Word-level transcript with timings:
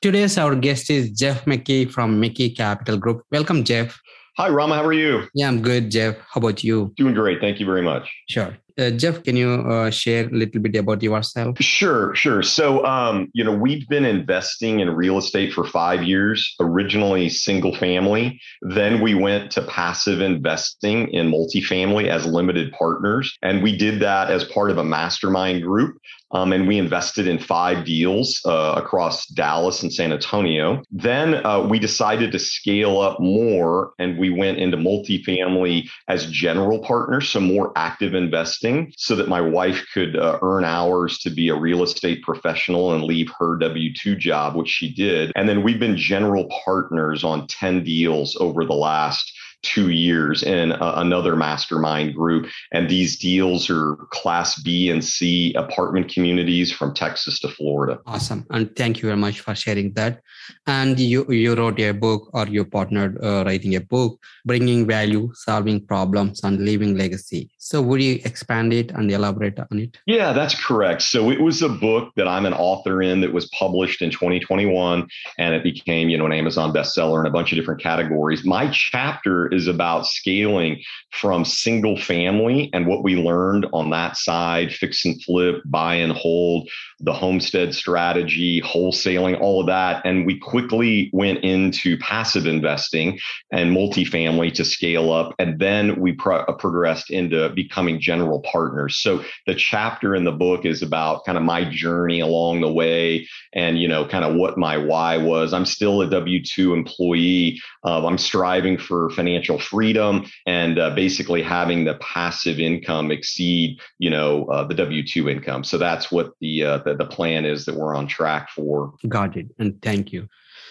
Today's 0.00 0.38
our 0.38 0.54
guest 0.54 0.90
is 0.90 1.10
Jeff 1.10 1.44
McKee 1.44 1.90
from 1.90 2.22
McKee 2.22 2.56
Capital 2.56 2.96
Group. 2.96 3.24
Welcome, 3.32 3.64
Jeff. 3.64 3.98
Hi, 4.36 4.48
Rama. 4.48 4.76
How 4.76 4.84
are 4.84 4.92
you? 4.92 5.26
Yeah, 5.34 5.48
I'm 5.48 5.60
good, 5.60 5.90
Jeff. 5.90 6.14
How 6.18 6.38
about 6.38 6.62
you? 6.62 6.92
Doing 6.96 7.14
great. 7.14 7.40
Thank 7.40 7.58
you 7.58 7.66
very 7.66 7.82
much. 7.82 8.08
Sure. 8.28 8.56
Uh, 8.78 8.90
Jeff, 8.90 9.24
can 9.24 9.36
you 9.36 9.50
uh, 9.50 9.90
share 9.90 10.26
a 10.26 10.30
little 10.30 10.60
bit 10.60 10.76
about 10.76 11.02
yourself? 11.02 11.56
Sure, 11.60 12.14
sure. 12.14 12.44
So, 12.44 12.84
um, 12.86 13.28
you 13.32 13.42
know, 13.42 13.52
we've 13.52 13.88
been 13.88 14.04
investing 14.04 14.78
in 14.78 14.88
real 14.90 15.18
estate 15.18 15.52
for 15.52 15.64
five 15.64 16.04
years, 16.04 16.54
originally 16.60 17.28
single 17.28 17.74
family. 17.74 18.40
Then 18.62 19.00
we 19.00 19.14
went 19.14 19.50
to 19.52 19.62
passive 19.62 20.20
investing 20.20 21.08
in 21.08 21.28
multifamily 21.28 22.08
as 22.08 22.24
limited 22.24 22.70
partners. 22.70 23.36
And 23.42 23.64
we 23.64 23.76
did 23.76 24.00
that 24.00 24.30
as 24.30 24.44
part 24.44 24.70
of 24.70 24.78
a 24.78 24.84
mastermind 24.84 25.62
group. 25.64 25.98
Um, 26.30 26.52
and 26.52 26.68
we 26.68 26.78
invested 26.78 27.26
in 27.26 27.38
five 27.38 27.86
deals 27.86 28.42
uh, 28.44 28.74
across 28.76 29.26
Dallas 29.28 29.82
and 29.82 29.92
San 29.92 30.12
Antonio. 30.12 30.82
Then 30.90 31.46
uh, 31.46 31.66
we 31.66 31.78
decided 31.78 32.32
to 32.32 32.38
scale 32.38 33.00
up 33.00 33.18
more 33.18 33.92
and 33.98 34.18
we 34.18 34.28
went 34.28 34.58
into 34.58 34.76
multifamily 34.76 35.88
as 36.06 36.30
general 36.30 36.80
partners, 36.80 37.30
so 37.30 37.40
more 37.40 37.72
active 37.76 38.14
investing, 38.14 38.67
so 38.96 39.14
that 39.16 39.28
my 39.28 39.40
wife 39.40 39.84
could 39.92 40.16
uh, 40.16 40.38
earn 40.42 40.64
hours 40.64 41.18
to 41.18 41.30
be 41.30 41.48
a 41.48 41.54
real 41.54 41.82
estate 41.82 42.22
professional 42.22 42.92
and 42.92 43.04
leave 43.04 43.30
her 43.38 43.56
W 43.56 43.92
2 43.94 44.16
job, 44.16 44.56
which 44.56 44.68
she 44.68 44.92
did. 44.92 45.32
And 45.36 45.48
then 45.48 45.62
we've 45.62 45.80
been 45.80 45.96
general 45.96 46.48
partners 46.64 47.24
on 47.24 47.46
10 47.46 47.84
deals 47.84 48.36
over 48.40 48.64
the 48.64 48.74
last 48.74 49.32
two 49.62 49.90
years 49.90 50.42
in 50.42 50.72
a, 50.72 50.92
another 50.96 51.36
mastermind 51.36 52.14
group. 52.14 52.46
And 52.72 52.88
these 52.88 53.18
deals 53.18 53.68
are 53.70 53.96
class 54.10 54.60
B 54.62 54.90
and 54.90 55.04
C 55.04 55.54
apartment 55.54 56.12
communities 56.12 56.72
from 56.72 56.94
Texas 56.94 57.40
to 57.40 57.48
Florida. 57.48 57.98
Awesome. 58.06 58.46
And 58.50 58.74
thank 58.76 58.98
you 58.98 59.08
very 59.08 59.16
much 59.16 59.40
for 59.40 59.54
sharing 59.54 59.92
that. 59.94 60.20
And 60.66 60.98
you, 60.98 61.26
you 61.30 61.54
wrote 61.54 61.80
a 61.80 61.92
book 61.92 62.30
or 62.32 62.46
you 62.46 62.64
partnered 62.64 63.22
uh, 63.22 63.44
writing 63.44 63.74
a 63.74 63.80
book, 63.80 64.22
bringing 64.44 64.86
value, 64.86 65.30
solving 65.34 65.84
problems, 65.84 66.40
and 66.44 66.64
leaving 66.64 66.96
legacy. 66.96 67.50
So 67.58 67.82
would 67.82 68.02
you 68.02 68.20
expand 68.24 68.72
it 68.72 68.90
and 68.92 69.10
elaborate 69.10 69.58
on 69.58 69.78
it? 69.78 69.98
Yeah, 70.06 70.32
that's 70.32 70.54
correct. 70.54 71.02
So 71.02 71.30
it 71.30 71.40
was 71.40 71.62
a 71.62 71.68
book 71.68 72.12
that 72.16 72.28
I'm 72.28 72.46
an 72.46 72.54
author 72.54 73.02
in 73.02 73.20
that 73.20 73.32
was 73.32 73.46
published 73.48 74.02
in 74.02 74.10
2021 74.10 75.06
and 75.38 75.54
it 75.54 75.62
became, 75.62 76.08
you 76.08 76.16
know, 76.16 76.26
an 76.26 76.32
Amazon 76.32 76.72
bestseller 76.72 77.20
in 77.20 77.26
a 77.26 77.30
bunch 77.30 77.52
of 77.52 77.56
different 77.56 77.82
categories. 77.82 78.44
My 78.44 78.70
chapter 78.70 79.47
is 79.52 79.66
about 79.66 80.06
scaling 80.06 80.82
from 81.10 81.44
single 81.44 81.96
family 81.96 82.70
and 82.72 82.86
what 82.86 83.02
we 83.02 83.16
learned 83.16 83.66
on 83.72 83.90
that 83.90 84.16
side, 84.16 84.72
fix 84.72 85.04
and 85.04 85.22
flip, 85.22 85.62
buy 85.66 85.94
and 85.94 86.12
hold, 86.12 86.68
the 87.00 87.12
homestead 87.12 87.74
strategy, 87.74 88.60
wholesaling, 88.60 89.40
all 89.40 89.60
of 89.60 89.66
that. 89.66 90.02
And 90.04 90.26
we 90.26 90.38
quickly 90.38 91.10
went 91.12 91.44
into 91.44 91.96
passive 91.98 92.46
investing 92.46 93.18
and 93.52 93.74
multifamily 93.76 94.52
to 94.54 94.64
scale 94.64 95.12
up. 95.12 95.34
And 95.38 95.58
then 95.58 96.00
we 96.00 96.12
pro- 96.12 96.38
uh, 96.38 96.52
progressed 96.52 97.10
into 97.10 97.48
becoming 97.50 98.00
general 98.00 98.40
partners. 98.40 98.96
So 98.96 99.24
the 99.46 99.54
chapter 99.54 100.14
in 100.14 100.24
the 100.24 100.32
book 100.32 100.64
is 100.64 100.82
about 100.82 101.24
kind 101.24 101.38
of 101.38 101.44
my 101.44 101.64
journey 101.64 102.20
along 102.20 102.60
the 102.60 102.72
way 102.72 103.28
and, 103.52 103.80
you 103.80 103.88
know, 103.88 104.06
kind 104.06 104.24
of 104.24 104.34
what 104.34 104.58
my 104.58 104.76
why 104.76 105.16
was. 105.16 105.52
I'm 105.52 105.66
still 105.66 106.02
a 106.02 106.10
W 106.10 106.42
2 106.42 106.74
employee. 106.74 107.60
Uh, 107.84 108.06
I'm 108.06 108.18
striving 108.18 108.76
for 108.76 109.10
financial 109.10 109.37
freedom 109.58 110.26
and 110.46 110.78
uh, 110.78 110.90
basically 110.90 111.42
having 111.42 111.84
the 111.84 111.94
passive 111.94 112.58
income 112.58 113.10
exceed, 113.10 113.78
you 113.98 114.10
know, 114.10 114.46
uh, 114.46 114.64
the 114.64 114.74
W 114.74 115.06
2 115.06 115.28
income. 115.28 115.64
So 115.64 115.78
that's 115.78 116.10
what 116.10 116.32
the, 116.40 116.64
uh, 116.64 116.78
the, 116.78 116.94
the 116.94 117.06
plan 117.06 117.44
is 117.44 117.64
that 117.66 117.74
we're 117.74 117.94
on 117.94 118.06
track 118.06 118.50
for. 118.50 118.94
Got 119.08 119.36
it. 119.36 119.46
And 119.58 119.80
thank 119.82 120.12
you. 120.12 120.28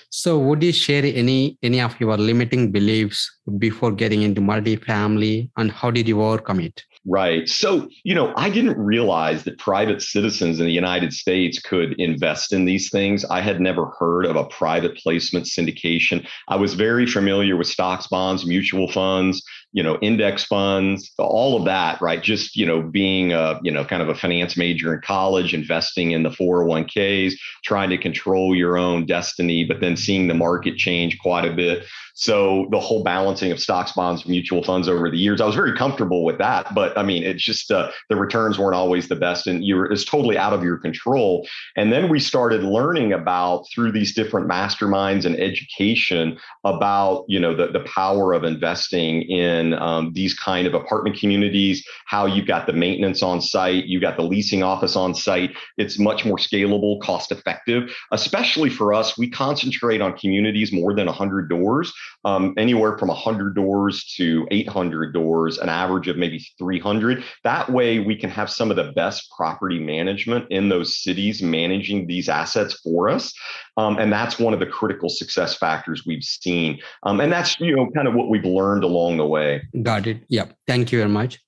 So 0.10 0.40
would 0.40 0.64
you 0.64 0.72
share 0.72 1.04
any 1.04 1.58
any 1.62 1.82
of 1.82 2.00
your 2.00 2.18
limiting 2.18 2.72
beliefs 2.72 3.30
before 3.58 3.92
getting 3.92 4.22
into 4.22 4.40
multifamily 4.40 5.50
and 5.58 5.70
how 5.70 5.92
did 5.92 6.08
you 6.08 6.22
overcome 6.22 6.62
it? 6.62 6.82
Right. 7.10 7.48
So, 7.48 7.88
you 8.04 8.14
know, 8.14 8.34
I 8.36 8.50
didn't 8.50 8.78
realize 8.78 9.46
that 9.46 9.58
private 9.58 10.02
citizens 10.02 10.60
in 10.60 10.66
the 10.66 10.74
United 10.74 11.14
States 11.14 11.58
could 11.58 11.94
invest 11.94 12.52
in 12.52 12.66
these 12.66 12.90
things. 12.90 13.24
I 13.24 13.40
had 13.40 13.62
never 13.62 13.86
heard 13.98 14.26
of 14.26 14.36
a 14.36 14.44
private 14.44 14.98
placement 14.98 15.46
syndication. 15.46 16.28
I 16.50 16.58
was 16.58 16.74
very 16.74 17.06
familiar 17.06 17.56
with 17.56 17.68
stocks, 17.68 18.08
bonds, 18.08 18.46
mutual 18.46 18.92
funds, 18.92 19.42
you 19.72 19.82
know, 19.82 19.98
index 20.02 20.44
funds, 20.44 21.14
all 21.18 21.58
of 21.58 21.64
that, 21.64 22.02
right? 22.02 22.22
Just, 22.22 22.58
you 22.58 22.66
know, 22.66 22.82
being 22.82 23.32
a, 23.32 23.58
you 23.64 23.72
know, 23.72 23.86
kind 23.86 24.02
of 24.02 24.10
a 24.10 24.16
finance 24.16 24.58
major 24.58 24.94
in 24.94 25.00
college, 25.00 25.54
investing 25.54 26.12
in 26.12 26.24
the 26.24 26.30
401ks, 26.30 27.36
trying 27.64 27.90
to 27.90 27.98
control 27.98 28.54
your 28.54 28.78
own 28.78 29.06
destiny, 29.06 29.64
but 29.64 29.80
then 29.80 29.96
seeing 29.96 30.28
the 30.28 30.34
market 30.34 30.76
change 30.76 31.18
quite 31.20 31.46
a 31.46 31.54
bit. 31.54 31.86
So 32.20 32.66
the 32.72 32.80
whole 32.80 33.04
balancing 33.04 33.52
of 33.52 33.60
stocks, 33.60 33.92
bonds, 33.92 34.26
mutual 34.26 34.64
funds 34.64 34.90
over 34.90 35.08
the 35.08 35.20
years, 35.20 35.40
I 35.40 35.46
was 35.46 35.54
very 35.54 35.78
comfortable 35.78 36.26
with 36.26 36.40
that. 36.40 36.74
But 36.74 36.98
I 36.98 37.04
mean, 37.04 37.22
it's 37.22 37.44
just 37.44 37.70
uh, 37.70 37.92
the 38.10 38.16
returns 38.16 38.58
weren't 38.58 38.74
always 38.74 39.08
the 39.08 39.16
best, 39.16 39.46
and 39.46 39.64
you 39.64 39.84
it's 39.84 40.04
totally 40.04 40.36
out 40.36 40.52
of 40.52 40.64
your 40.64 40.78
control. 40.78 41.48
And 41.76 41.94
then 41.94 42.10
we 42.10 42.20
started 42.20 42.64
learning 42.64 43.14
about 43.14 43.68
through 43.72 43.92
these 43.92 44.16
different 44.16 44.50
masterminds 44.50 45.26
and 45.26 45.40
education 45.40 46.40
about 46.64 47.24
you 47.28 47.40
know 47.40 47.56
the 47.56 47.68
the 47.68 47.82
power 47.82 48.34
of 48.34 48.44
investing 48.44 49.22
in 49.22 49.76
um, 49.76 50.12
these 50.14 50.34
kind 50.34 50.66
of 50.66 50.74
apartment 50.74 51.20
communities. 51.20 51.86
How 52.08 52.26
you've 52.26 52.48
got 52.48 52.66
the 52.66 52.74
maintenance 52.74 53.22
on 53.22 53.42
site, 53.42 53.86
you've 53.86 54.02
got 54.02 54.18
the 54.18 54.24
leasing 54.24 54.64
office 54.64 54.96
on 54.96 55.14
site. 55.14 55.56
It's 55.78 56.00
much 56.00 56.26
more 56.26 56.38
scalable, 56.38 57.00
cost 57.00 57.32
effective, 57.32 57.96
especially 58.12 58.72
for 58.72 58.92
us. 58.92 59.20
We 59.20 59.30
concentrate 59.30 60.02
on 60.02 60.18
communities 60.18 60.74
more 60.74 60.96
than 60.96 61.06
100 61.06 61.48
doors 61.48 61.94
um, 62.26 62.54
anywhere 62.58 62.98
from 62.98 63.10
100 63.10 63.56
doors 63.56 64.06
to 64.16 64.48
800 64.52 65.14
doors, 65.14 65.58
an 65.58 65.70
average 65.70 66.08
of 66.08 66.18
maybe 66.18 66.46
300. 66.58 67.24
That 67.44 67.72
way, 67.72 68.00
we 68.00 68.16
can 68.16 68.30
have 68.30 68.50
some 68.50 68.70
of 68.70 68.78
the 68.78 68.92
best 68.94 69.32
property 69.36 69.80
management 69.80 70.46
in 70.50 70.70
those 70.70 71.02
cities 71.02 71.42
managing 71.42 72.08
these 72.08 72.30
assets 72.30 72.80
for 72.82 73.10
us. 73.10 73.34
Um, 73.78 73.98
and 73.98 74.12
that's 74.12 74.40
one 74.40 74.54
of 74.54 74.60
the 74.60 74.66
critical 74.66 75.10
success 75.10 75.56
factors 75.56 76.04
we've 76.06 76.24
seen. 76.24 76.80
Um, 77.04 77.22
and 77.22 77.32
that's, 77.32 77.60
you 77.60 77.76
know, 77.76 77.90
kind 77.96 78.08
of 78.08 78.14
what 78.14 78.30
we've 78.30 78.46
learned 78.46 78.84
along 78.84 79.18
the 79.18 79.26
way. 79.26 79.62
Got 79.82 80.08
it. 80.08 80.24
Yeah. 80.28 80.46
Thank 80.68 80.92
you 80.92 81.00
very 81.00 81.10
much. 81.10 81.40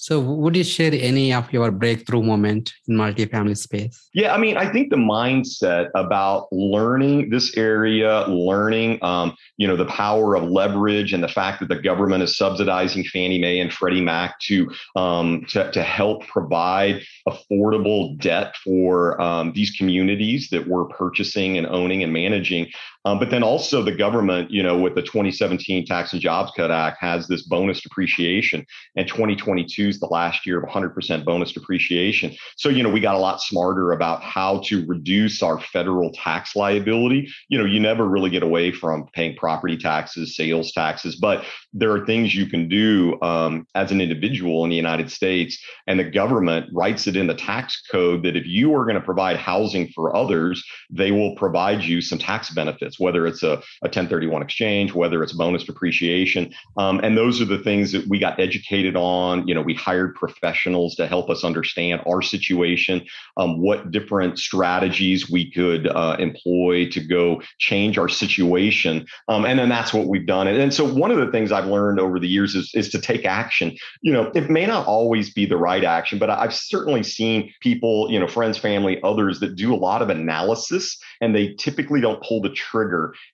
So, 0.00 0.20
would 0.20 0.54
you 0.54 0.62
share 0.62 0.92
any 0.94 1.34
of 1.34 1.52
your 1.52 1.72
breakthrough 1.72 2.22
moment 2.22 2.72
in 2.86 2.94
multifamily 2.94 3.58
space? 3.58 4.08
Yeah, 4.14 4.32
I 4.32 4.38
mean, 4.38 4.56
I 4.56 4.70
think 4.70 4.90
the 4.90 4.96
mindset 4.96 5.88
about 5.96 6.46
learning 6.52 7.30
this 7.30 7.56
area, 7.56 8.24
learning, 8.28 9.00
um, 9.02 9.36
you 9.56 9.66
know, 9.66 9.74
the 9.74 9.86
power 9.86 10.36
of 10.36 10.44
leverage 10.44 11.12
and 11.12 11.20
the 11.20 11.28
fact 11.28 11.58
that 11.58 11.68
the 11.68 11.82
government 11.82 12.22
is 12.22 12.36
subsidizing 12.36 13.02
Fannie 13.06 13.40
Mae 13.40 13.58
and 13.58 13.72
Freddie 13.72 14.00
Mac 14.00 14.38
to 14.42 14.70
um, 14.94 15.44
to, 15.48 15.68
to 15.72 15.82
help 15.82 16.24
provide 16.28 17.02
affordable 17.28 18.16
debt 18.20 18.54
for 18.62 19.20
um, 19.20 19.52
these 19.52 19.72
communities 19.72 20.48
that 20.52 20.68
we're 20.68 20.84
purchasing 20.84 21.58
and 21.58 21.66
owning 21.66 22.04
and 22.04 22.12
managing. 22.12 22.70
Um, 23.04 23.18
but 23.18 23.30
then 23.30 23.42
also 23.42 23.82
the 23.82 23.94
government, 23.94 24.50
you 24.50 24.62
know, 24.62 24.76
with 24.76 24.94
the 24.94 25.02
2017 25.02 25.86
Tax 25.86 26.12
and 26.12 26.20
Jobs 26.20 26.52
Cut 26.56 26.70
Act 26.70 26.98
has 27.00 27.26
this 27.28 27.42
bonus 27.42 27.80
depreciation, 27.80 28.66
and 28.96 29.06
2022 29.06 29.88
is 29.88 30.00
the 30.00 30.06
last 30.06 30.46
year 30.46 30.62
of 30.62 30.68
100% 30.68 31.24
bonus 31.24 31.52
depreciation. 31.52 32.34
So, 32.56 32.68
you 32.68 32.82
know, 32.82 32.90
we 32.90 33.00
got 33.00 33.14
a 33.14 33.18
lot 33.18 33.40
smarter 33.40 33.92
about 33.92 34.22
how 34.22 34.60
to 34.66 34.84
reduce 34.86 35.42
our 35.42 35.60
federal 35.60 36.12
tax 36.12 36.56
liability. 36.56 37.30
You 37.48 37.58
know, 37.58 37.64
you 37.64 37.80
never 37.80 38.06
really 38.06 38.30
get 38.30 38.42
away 38.42 38.72
from 38.72 39.06
paying 39.14 39.36
property 39.36 39.76
taxes, 39.76 40.36
sales 40.36 40.72
taxes, 40.72 41.16
but 41.16 41.44
there 41.72 41.92
are 41.92 42.04
things 42.04 42.34
you 42.34 42.46
can 42.46 42.68
do 42.68 43.20
um, 43.22 43.66
as 43.74 43.92
an 43.92 44.00
individual 44.00 44.64
in 44.64 44.70
the 44.70 44.76
United 44.76 45.10
States, 45.10 45.62
and 45.86 45.98
the 45.98 46.04
government 46.04 46.68
writes 46.72 47.06
it 47.06 47.16
in 47.16 47.26
the 47.26 47.34
tax 47.34 47.82
code 47.90 48.22
that 48.24 48.36
if 48.36 48.46
you 48.46 48.74
are 48.74 48.84
going 48.84 48.96
to 48.96 49.00
provide 49.00 49.36
housing 49.36 49.88
for 49.94 50.14
others, 50.16 50.64
they 50.90 51.12
will 51.12 51.36
provide 51.36 51.82
you 51.82 52.00
some 52.00 52.18
tax 52.18 52.50
benefits, 52.50 52.97
whether 52.98 53.26
it's 53.26 53.42
a, 53.42 53.52
a 53.82 53.88
1031 53.88 54.42
exchange, 54.42 54.92
whether 54.92 55.22
it's 55.22 55.32
bonus 55.32 55.64
depreciation. 55.64 56.52
Um, 56.76 57.00
and 57.02 57.16
those 57.16 57.40
are 57.40 57.44
the 57.44 57.58
things 57.58 57.92
that 57.92 58.06
we 58.06 58.18
got 58.18 58.38
educated 58.40 58.96
on. 58.96 59.46
You 59.46 59.54
know, 59.54 59.62
we 59.62 59.74
hired 59.74 60.14
professionals 60.14 60.94
to 60.96 61.06
help 61.06 61.30
us 61.30 61.44
understand 61.44 62.02
our 62.06 62.22
situation, 62.22 63.06
um, 63.36 63.60
what 63.60 63.90
different 63.90 64.38
strategies 64.38 65.30
we 65.30 65.50
could 65.50 65.86
uh, 65.88 66.16
employ 66.18 66.88
to 66.90 67.00
go 67.00 67.42
change 67.58 67.98
our 67.98 68.08
situation. 68.08 69.06
Um, 69.28 69.44
and 69.44 69.58
then 69.58 69.68
that's 69.68 69.92
what 69.92 70.06
we've 70.06 70.26
done. 70.26 70.46
And, 70.46 70.58
and 70.58 70.72
so 70.74 70.84
one 70.84 71.10
of 71.10 71.18
the 71.18 71.30
things 71.30 71.52
I've 71.52 71.66
learned 71.66 72.00
over 72.00 72.18
the 72.18 72.28
years 72.28 72.54
is, 72.54 72.70
is 72.74 72.88
to 72.90 73.00
take 73.00 73.24
action. 73.24 73.76
You 74.02 74.12
know, 74.12 74.30
it 74.34 74.50
may 74.50 74.66
not 74.66 74.86
always 74.86 75.32
be 75.32 75.46
the 75.46 75.56
right 75.56 75.84
action, 75.84 76.18
but 76.18 76.30
I've 76.30 76.54
certainly 76.54 77.02
seen 77.02 77.52
people, 77.60 78.10
you 78.10 78.18
know, 78.18 78.28
friends, 78.28 78.58
family, 78.58 79.00
others 79.02 79.40
that 79.40 79.56
do 79.56 79.74
a 79.74 79.76
lot 79.76 80.02
of 80.02 80.10
analysis 80.10 80.98
and 81.20 81.34
they 81.34 81.54
typically 81.54 82.00
don't 82.00 82.22
pull 82.22 82.40
the 82.40 82.50
trigger. 82.50 82.77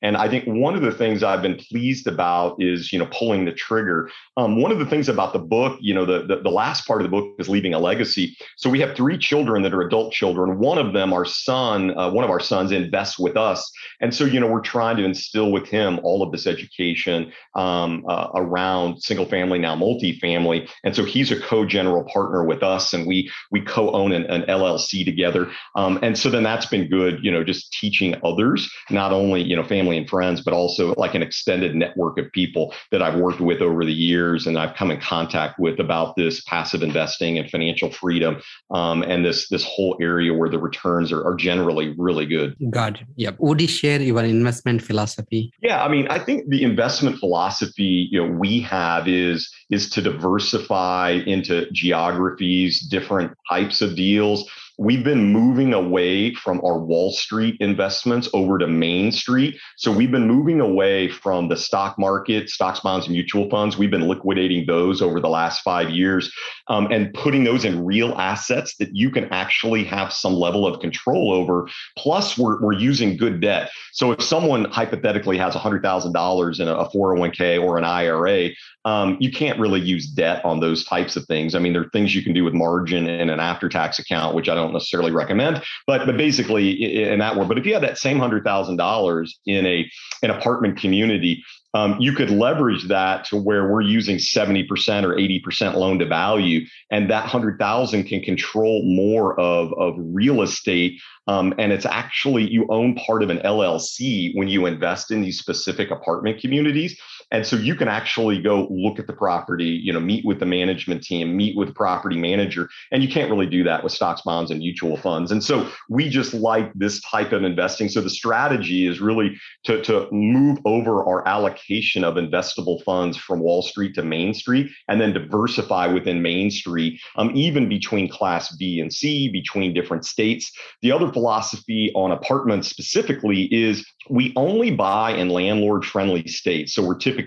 And 0.02 0.16
I 0.16 0.28
think 0.28 0.44
one 0.46 0.74
of 0.74 0.82
the 0.82 0.92
things 0.92 1.22
I've 1.22 1.42
been 1.42 1.56
pleased 1.56 2.06
about 2.06 2.56
is, 2.60 2.92
you 2.92 2.98
know, 2.98 3.06
pulling 3.06 3.44
the 3.44 3.52
trigger. 3.52 4.10
Um, 4.36 4.60
one 4.60 4.72
of 4.72 4.78
the 4.78 4.86
things 4.86 5.08
about 5.08 5.32
the 5.32 5.38
book, 5.38 5.78
you 5.80 5.94
know, 5.94 6.04
the, 6.04 6.26
the, 6.26 6.40
the 6.42 6.50
last 6.50 6.86
part 6.86 7.00
of 7.00 7.04
the 7.04 7.10
book 7.10 7.34
is 7.38 7.48
leaving 7.48 7.74
a 7.74 7.78
legacy. 7.78 8.36
So 8.56 8.70
we 8.70 8.80
have 8.80 8.96
three 8.96 9.18
children 9.18 9.62
that 9.62 9.74
are 9.74 9.82
adult 9.82 10.12
children. 10.12 10.58
One 10.58 10.78
of 10.78 10.92
them, 10.92 11.12
our 11.12 11.24
son, 11.24 11.96
uh, 11.96 12.10
one 12.10 12.24
of 12.24 12.30
our 12.30 12.40
sons 12.40 12.72
invests 12.72 13.18
with 13.18 13.36
us. 13.36 13.70
And 14.00 14.14
so, 14.14 14.24
you 14.24 14.40
know, 14.40 14.46
we're 14.46 14.60
trying 14.60 14.96
to 14.96 15.04
instill 15.04 15.52
with 15.52 15.68
him 15.68 16.00
all 16.02 16.22
of 16.22 16.32
this 16.32 16.46
education 16.46 17.32
um, 17.54 18.04
uh, 18.08 18.28
around 18.34 19.02
single 19.02 19.26
family, 19.26 19.58
now 19.58 19.76
multifamily. 19.76 20.68
And 20.84 20.94
so 20.94 21.04
he's 21.04 21.30
a 21.30 21.40
co-general 21.40 22.04
partner 22.04 22.44
with 22.44 22.62
us 22.62 22.92
and 22.92 23.06
we, 23.06 23.30
we 23.50 23.60
co-own 23.60 24.12
an, 24.12 24.24
an 24.24 24.42
LLC 24.42 25.04
together. 25.04 25.50
Um, 25.74 25.98
and 26.02 26.18
so 26.18 26.30
then 26.30 26.42
that's 26.42 26.66
been 26.66 26.88
good, 26.88 27.18
you 27.22 27.30
know, 27.30 27.44
just 27.44 27.72
teaching 27.72 28.14
others, 28.24 28.70
not 28.90 29.12
only, 29.12 29.33
you 29.42 29.56
know, 29.56 29.64
family 29.64 29.96
and 29.96 30.08
friends, 30.08 30.40
but 30.40 30.54
also 30.54 30.94
like 30.96 31.14
an 31.14 31.22
extended 31.22 31.74
network 31.74 32.18
of 32.18 32.30
people 32.32 32.74
that 32.90 33.02
I've 33.02 33.18
worked 33.18 33.40
with 33.40 33.60
over 33.60 33.84
the 33.84 33.92
years 33.92 34.46
and 34.46 34.58
I've 34.58 34.74
come 34.76 34.90
in 34.90 35.00
contact 35.00 35.58
with 35.58 35.78
about 35.80 36.16
this 36.16 36.42
passive 36.44 36.82
investing 36.82 37.38
and 37.38 37.50
financial 37.50 37.90
freedom 37.90 38.40
um, 38.70 39.02
and 39.02 39.24
this 39.24 39.48
this 39.48 39.64
whole 39.64 39.96
area 40.00 40.32
where 40.32 40.48
the 40.48 40.58
returns 40.58 41.12
are, 41.12 41.24
are 41.24 41.34
generally 41.34 41.94
really 41.96 42.26
good. 42.26 42.56
Got 42.70 43.00
it. 43.00 43.06
Yep. 43.16 43.36
Would 43.38 43.60
you 43.60 43.68
share 43.68 44.00
your 44.00 44.22
investment 44.22 44.82
philosophy? 44.82 45.52
Yeah, 45.62 45.84
I 45.84 45.88
mean, 45.88 46.08
I 46.08 46.18
think 46.18 46.48
the 46.48 46.62
investment 46.62 47.18
philosophy 47.18 48.08
you 48.10 48.20
know 48.20 48.32
we 48.32 48.60
have 48.60 49.08
is 49.08 49.50
is 49.70 49.88
to 49.90 50.02
diversify 50.02 51.22
into 51.26 51.70
geographies, 51.72 52.80
different 52.80 53.32
types 53.48 53.80
of 53.80 53.96
deals 53.96 54.48
we've 54.78 55.04
been 55.04 55.32
moving 55.32 55.72
away 55.72 56.34
from 56.34 56.60
our 56.64 56.78
Wall 56.78 57.12
Street 57.12 57.56
investments 57.60 58.28
over 58.34 58.58
to 58.58 58.66
Main 58.66 59.12
Street. 59.12 59.56
So 59.76 59.92
we've 59.92 60.10
been 60.10 60.26
moving 60.26 60.60
away 60.60 61.08
from 61.08 61.48
the 61.48 61.56
stock 61.56 61.98
market, 61.98 62.50
stocks, 62.50 62.80
bonds, 62.80 63.06
and 63.06 63.14
mutual 63.14 63.48
funds. 63.48 63.78
We've 63.78 63.90
been 63.90 64.08
liquidating 64.08 64.66
those 64.66 65.00
over 65.00 65.20
the 65.20 65.28
last 65.28 65.60
five 65.62 65.90
years 65.90 66.32
um, 66.68 66.90
and 66.90 67.12
putting 67.14 67.44
those 67.44 67.64
in 67.64 67.84
real 67.84 68.14
assets 68.14 68.76
that 68.76 68.94
you 68.94 69.10
can 69.10 69.24
actually 69.26 69.84
have 69.84 70.12
some 70.12 70.34
level 70.34 70.66
of 70.66 70.80
control 70.80 71.32
over. 71.32 71.68
Plus, 71.96 72.38
we're, 72.38 72.60
we're 72.60 72.72
using 72.72 73.16
good 73.16 73.40
debt. 73.40 73.70
So 73.92 74.12
if 74.12 74.22
someone 74.22 74.64
hypothetically 74.66 75.38
has 75.38 75.54
$100,000 75.54 76.60
in 76.60 76.68
a 76.68 76.88
401k 76.88 77.62
or 77.62 77.78
an 77.78 77.84
IRA, 77.84 78.50
um, 78.86 79.16
you 79.18 79.30
can't 79.30 79.58
really 79.58 79.80
use 79.80 80.06
debt 80.06 80.44
on 80.44 80.60
those 80.60 80.84
types 80.84 81.16
of 81.16 81.24
things. 81.26 81.54
I 81.54 81.58
mean, 81.58 81.72
there 81.72 81.82
are 81.82 81.90
things 81.90 82.14
you 82.14 82.22
can 82.22 82.34
do 82.34 82.44
with 82.44 82.52
margin 82.52 83.08
in 83.08 83.30
an 83.30 83.40
after 83.40 83.68
tax 83.68 83.98
account, 83.98 84.34
which 84.34 84.48
I 84.48 84.54
don't 84.54 84.72
necessarily 84.72 85.10
recommend. 85.10 85.62
But 85.86 86.04
but 86.06 86.16
basically 86.16 87.02
in 87.02 87.18
that 87.20 87.36
world. 87.36 87.48
But 87.48 87.58
if 87.58 87.64
you 87.64 87.72
have 87.72 87.82
that 87.82 87.98
same 87.98 88.18
hundred 88.18 88.44
thousand 88.44 88.76
dollars 88.76 89.38
in 89.46 89.64
a 89.64 89.90
an 90.22 90.30
apartment 90.30 90.78
community, 90.78 91.42
um, 91.74 91.96
you 91.98 92.12
could 92.12 92.30
leverage 92.30 92.86
that 92.88 93.24
to 93.26 93.36
where 93.36 93.70
we're 93.70 93.82
using 93.82 94.16
70% 94.16 94.68
or 95.02 95.16
80% 95.16 95.74
loan 95.74 95.98
to 95.98 96.06
value 96.06 96.64
and 96.90 97.10
that 97.10 97.22
100000 97.24 98.04
can 98.04 98.22
control 98.22 98.82
more 98.84 99.38
of, 99.38 99.72
of 99.74 99.94
real 99.98 100.42
estate 100.42 101.00
um, 101.26 101.52
and 101.58 101.72
it's 101.72 101.86
actually 101.86 102.48
you 102.48 102.66
own 102.70 102.94
part 102.94 103.22
of 103.22 103.30
an 103.30 103.38
llc 103.38 104.30
when 104.34 104.48
you 104.48 104.66
invest 104.66 105.10
in 105.10 105.22
these 105.22 105.38
specific 105.38 105.90
apartment 105.90 106.40
communities 106.40 106.98
and 107.34 107.44
so 107.44 107.56
you 107.56 107.74
can 107.74 107.88
actually 107.88 108.40
go 108.40 108.68
look 108.70 109.00
at 109.00 109.08
the 109.08 109.12
property, 109.12 109.64
you 109.64 109.92
know, 109.92 109.98
meet 109.98 110.24
with 110.24 110.38
the 110.38 110.46
management 110.46 111.02
team, 111.02 111.36
meet 111.36 111.56
with 111.56 111.66
the 111.66 111.74
property 111.74 112.16
manager, 112.16 112.68
and 112.92 113.02
you 113.02 113.08
can't 113.08 113.28
really 113.28 113.48
do 113.48 113.64
that 113.64 113.82
with 113.82 113.92
stocks, 113.92 114.22
bonds, 114.22 114.52
and 114.52 114.60
mutual 114.60 114.96
funds. 114.96 115.32
And 115.32 115.42
so 115.42 115.68
we 115.90 116.08
just 116.08 116.32
like 116.32 116.72
this 116.74 117.00
type 117.00 117.32
of 117.32 117.42
investing. 117.42 117.88
So 117.88 118.00
the 118.00 118.08
strategy 118.08 118.86
is 118.86 119.00
really 119.00 119.36
to, 119.64 119.82
to 119.82 120.06
move 120.12 120.58
over 120.64 121.04
our 121.04 121.26
allocation 121.26 122.04
of 122.04 122.14
investable 122.14 122.80
funds 122.84 123.16
from 123.16 123.40
Wall 123.40 123.62
Street 123.62 123.96
to 123.96 124.04
Main 124.04 124.32
Street 124.32 124.70
and 124.86 125.00
then 125.00 125.12
diversify 125.12 125.88
within 125.88 126.22
Main 126.22 126.52
Street, 126.52 127.00
um, 127.16 127.32
even 127.34 127.68
between 127.68 128.08
class 128.08 128.54
B 128.54 128.78
and 128.78 128.92
C, 128.92 129.28
between 129.28 129.74
different 129.74 130.04
states. 130.04 130.52
The 130.82 130.92
other 130.92 131.12
philosophy 131.12 131.90
on 131.96 132.12
apartments 132.12 132.68
specifically 132.68 133.52
is 133.52 133.84
we 134.08 134.32
only 134.36 134.70
buy 134.70 135.12
in 135.12 135.30
landlord 135.30 135.84
friendly 135.84 136.28
states. 136.28 136.74
So 136.74 136.86
we're 136.86 136.98
typically 136.98 137.23